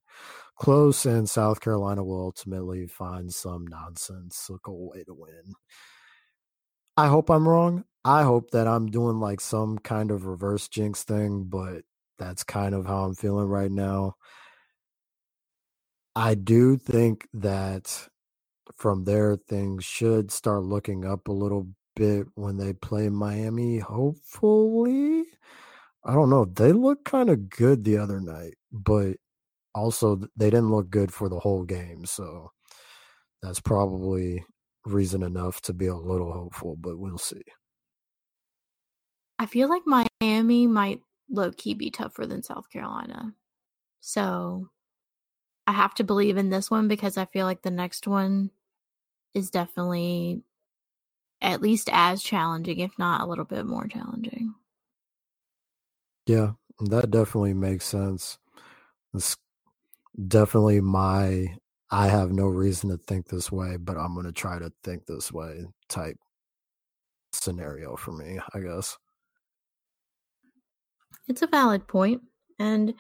close, 0.57 1.05
and 1.05 1.29
South 1.29 1.61
Carolina 1.61 2.03
will 2.03 2.21
ultimately 2.21 2.85
find 2.85 3.33
some 3.33 3.65
nonsensical 3.65 4.89
way 4.89 5.03
to 5.05 5.13
win. 5.13 5.53
I 6.97 7.07
hope 7.07 7.29
I'm 7.29 7.47
wrong. 7.47 7.85
I 8.03 8.23
hope 8.23 8.51
that 8.51 8.67
I'm 8.67 8.87
doing 8.87 9.19
like 9.19 9.41
some 9.41 9.77
kind 9.79 10.11
of 10.11 10.25
reverse 10.25 10.67
jinx 10.67 11.03
thing, 11.03 11.45
but 11.45 11.83
that's 12.19 12.43
kind 12.43 12.75
of 12.75 12.85
how 12.85 13.05
I'm 13.05 13.15
feeling 13.15 13.47
right 13.47 13.71
now. 13.71 14.15
I 16.15 16.35
do 16.35 16.77
think 16.77 17.27
that 17.33 18.07
from 18.75 19.03
there, 19.03 19.35
things 19.35 19.85
should 19.85 20.31
start 20.31 20.63
looking 20.63 21.05
up 21.05 21.27
a 21.27 21.33
little 21.33 21.67
bit 21.95 22.27
when 22.35 22.57
they 22.57 22.73
play 22.73 23.09
Miami, 23.09 23.79
hopefully. 23.79 25.23
I 26.03 26.13
don't 26.13 26.29
know. 26.29 26.45
They 26.45 26.71
look 26.71 27.03
kind 27.05 27.29
of 27.29 27.49
good 27.49 27.83
the 27.83 27.97
other 27.97 28.19
night, 28.19 28.55
but 28.71 29.17
also 29.73 30.17
they 30.35 30.49
didn't 30.49 30.71
look 30.71 30.89
good 30.89 31.13
for 31.13 31.29
the 31.29 31.39
whole 31.39 31.63
game. 31.63 32.05
So 32.05 32.51
that's 33.41 33.59
probably 33.59 34.43
reason 34.85 35.23
enough 35.23 35.61
to 35.61 35.73
be 35.73 35.88
a 35.88 35.95
little 35.95 36.31
hopeful, 36.31 36.75
but 36.75 36.97
we'll 36.99 37.17
see. 37.17 37.41
I 39.39 39.45
feel 39.45 39.69
like 39.69 39.83
Miami 39.85 40.67
might 40.67 41.01
low 41.29 41.51
key 41.51 41.73
be 41.73 41.89
tougher 41.89 42.25
than 42.25 42.43
South 42.43 42.69
Carolina. 42.69 43.33
So 43.99 44.69
I 45.67 45.71
have 45.71 45.95
to 45.95 46.03
believe 46.03 46.38
in 46.38 46.49
this 46.49 46.69
one 46.69 46.88
because 46.88 47.17
I 47.17 47.25
feel 47.25 47.45
like 47.45 47.63
the 47.63 47.71
next 47.71 48.07
one 48.07 48.51
is 49.36 49.52
definitely 49.52 50.41
at 51.41 51.62
least 51.62 51.89
as 51.91 52.24
challenging, 52.24 52.80
if 52.80 52.98
not 52.98 53.21
a 53.21 53.26
little 53.26 53.45
bit 53.45 53.65
more 53.65 53.88
challenging. 53.88 54.56
Yeah, 56.26 56.54
that 56.80 57.12
definitely 57.12 57.54
makes 57.54 57.86
sense. 57.86 58.39
It's 59.13 59.38
definitely 60.28 60.82
my 60.82 61.56
I 61.91 62.08
have 62.08 62.32
no 62.32 62.48
reason 62.48 62.89
to 62.89 62.98
think 62.98 63.28
this 63.28 63.52
way, 63.52 63.78
but 63.78 63.95
I'm 63.95 64.15
going 64.15 64.26
to 64.26 64.32
try 64.32 64.58
to 64.58 64.71
think 64.84 65.06
this 65.06 65.32
way 65.32 65.65
type 65.88 66.17
scenario 67.32 67.95
for 67.95 68.12
me, 68.12 68.39
I 68.54 68.60
guess. 68.60 68.98
It's 71.28 71.41
a 71.41 71.48
valid 71.48 71.88
point 71.88 72.21
and 72.58 72.93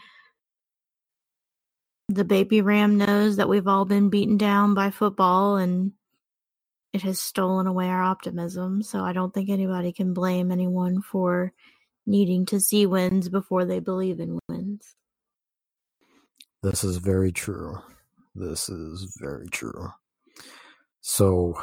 the 2.07 2.23
baby 2.23 2.61
ram 2.61 2.97
knows 2.97 3.37
that 3.37 3.49
we've 3.49 3.67
all 3.67 3.85
been 3.85 4.09
beaten 4.09 4.37
down 4.37 4.73
by 4.75 4.91
football 4.91 5.57
and 5.57 5.91
it 6.95 7.01
has 7.01 7.19
stolen 7.19 7.67
away 7.67 7.89
our 7.89 8.01
optimism, 8.01 8.81
so 8.81 9.03
I 9.03 9.11
don't 9.11 9.33
think 9.33 9.49
anybody 9.49 9.91
can 9.91 10.13
blame 10.13 10.49
anyone 10.49 11.01
for 11.01 11.51
needing 12.05 12.45
to 12.45 12.59
see 12.61 12.85
wins 12.85 13.27
before 13.27 13.65
they 13.65 13.79
believe 13.79 14.21
in 14.21 14.39
wins. 14.47 14.95
This 16.63 16.85
is 16.85 16.95
very 16.97 17.33
true. 17.33 17.77
This 18.33 18.69
is 18.69 19.13
very 19.19 19.47
true. 19.47 19.89
So, 21.01 21.61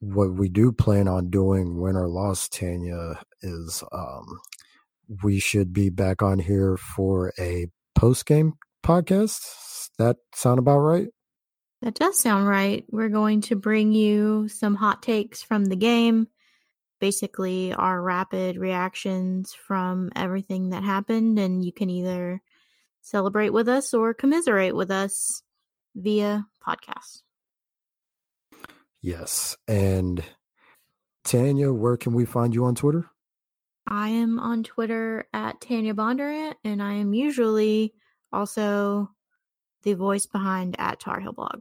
what 0.00 0.34
we 0.34 0.50
do 0.50 0.70
plan 0.70 1.08
on 1.08 1.30
doing, 1.30 1.80
win 1.80 1.96
or 1.96 2.06
loss, 2.06 2.46
Tanya, 2.46 3.18
is 3.40 3.82
um, 3.90 4.38
we 5.22 5.38
should 5.38 5.72
be 5.72 5.88
back 5.88 6.20
on 6.20 6.40
here 6.40 6.76
for 6.76 7.32
a 7.38 7.68
post 7.94 8.26
game 8.26 8.52
podcast. 8.84 9.40
That 9.98 10.18
sound 10.34 10.58
about 10.58 10.80
right? 10.80 11.08
That 11.82 11.94
does 11.94 12.18
sound 12.18 12.48
right. 12.48 12.84
We're 12.90 13.10
going 13.10 13.42
to 13.42 13.56
bring 13.56 13.92
you 13.92 14.48
some 14.48 14.74
hot 14.74 15.02
takes 15.02 15.42
from 15.42 15.66
the 15.66 15.76
game 15.76 16.28
basically 17.00 17.72
our 17.72 18.00
rapid 18.00 18.56
reactions 18.56 19.54
from 19.54 20.10
everything 20.16 20.70
that 20.70 20.82
happened 20.82 21.38
and 21.38 21.64
you 21.64 21.72
can 21.72 21.90
either 21.90 22.40
celebrate 23.02 23.50
with 23.50 23.68
us 23.68 23.94
or 23.94 24.14
commiserate 24.14 24.74
with 24.74 24.90
us 24.90 25.42
via 25.94 26.46
podcast. 26.66 27.22
Yes. 29.02 29.56
And 29.68 30.24
Tanya, 31.24 31.72
where 31.72 31.96
can 31.96 32.12
we 32.12 32.24
find 32.24 32.54
you 32.54 32.64
on 32.64 32.74
Twitter? 32.74 33.08
I 33.86 34.08
am 34.08 34.40
on 34.40 34.64
Twitter 34.64 35.28
at 35.32 35.60
Tanya 35.60 35.94
Bondurant, 35.94 36.54
and 36.64 36.82
I 36.82 36.94
am 36.94 37.14
usually 37.14 37.94
also 38.32 39.10
the 39.86 39.94
voice 39.94 40.26
behind 40.26 40.74
at 40.80 40.98
Tar 40.98 41.20
Heel 41.20 41.32
Blog. 41.32 41.60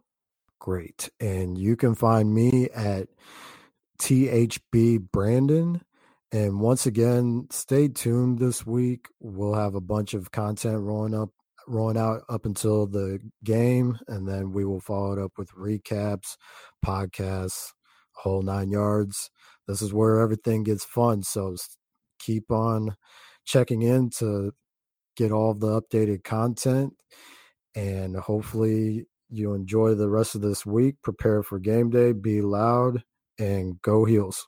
Great. 0.59 1.09
And 1.19 1.57
you 1.57 1.75
can 1.75 1.93
find 1.93 2.33
me 2.33 2.69
at 2.75 3.07
THB 3.99 5.11
Brandon. 5.11 5.81
And 6.31 6.59
once 6.59 6.87
again, 6.87 7.47
stay 7.51 7.87
tuned 7.87 8.39
this 8.39 8.65
week. 8.65 9.09
We'll 9.19 9.53
have 9.53 9.75
a 9.75 9.79
bunch 9.79 10.15
of 10.15 10.31
content 10.31 10.81
rolling 10.81 11.13
up, 11.13 11.29
rolling 11.67 11.97
out 11.97 12.23
up 12.27 12.47
until 12.47 12.87
the 12.87 13.19
game, 13.43 13.99
and 14.07 14.27
then 14.27 14.51
we 14.51 14.65
will 14.65 14.81
follow 14.81 15.13
it 15.13 15.19
up 15.19 15.33
with 15.37 15.51
recaps, 15.51 16.35
podcasts, 16.83 17.73
whole 18.13 18.41
nine 18.41 18.71
yards. 18.71 19.29
This 19.67 19.83
is 19.83 19.93
where 19.93 20.19
everything 20.19 20.63
gets 20.63 20.83
fun. 20.83 21.21
So 21.21 21.55
keep 22.19 22.51
on 22.51 22.95
checking 23.45 23.83
in 23.83 24.09
to 24.17 24.51
get 25.15 25.31
all 25.31 25.53
the 25.53 25.79
updated 25.79 26.23
content, 26.23 26.93
and 27.75 28.15
hopefully 28.15 29.05
you 29.29 29.53
enjoy 29.53 29.95
the 29.95 30.09
rest 30.09 30.35
of 30.35 30.41
this 30.41 30.65
week. 30.65 30.95
Prepare 31.03 31.43
for 31.43 31.59
game 31.59 31.89
day. 31.89 32.13
Be 32.13 32.41
loud 32.41 33.03
and 33.39 33.81
go 33.81 34.05
heels. 34.05 34.47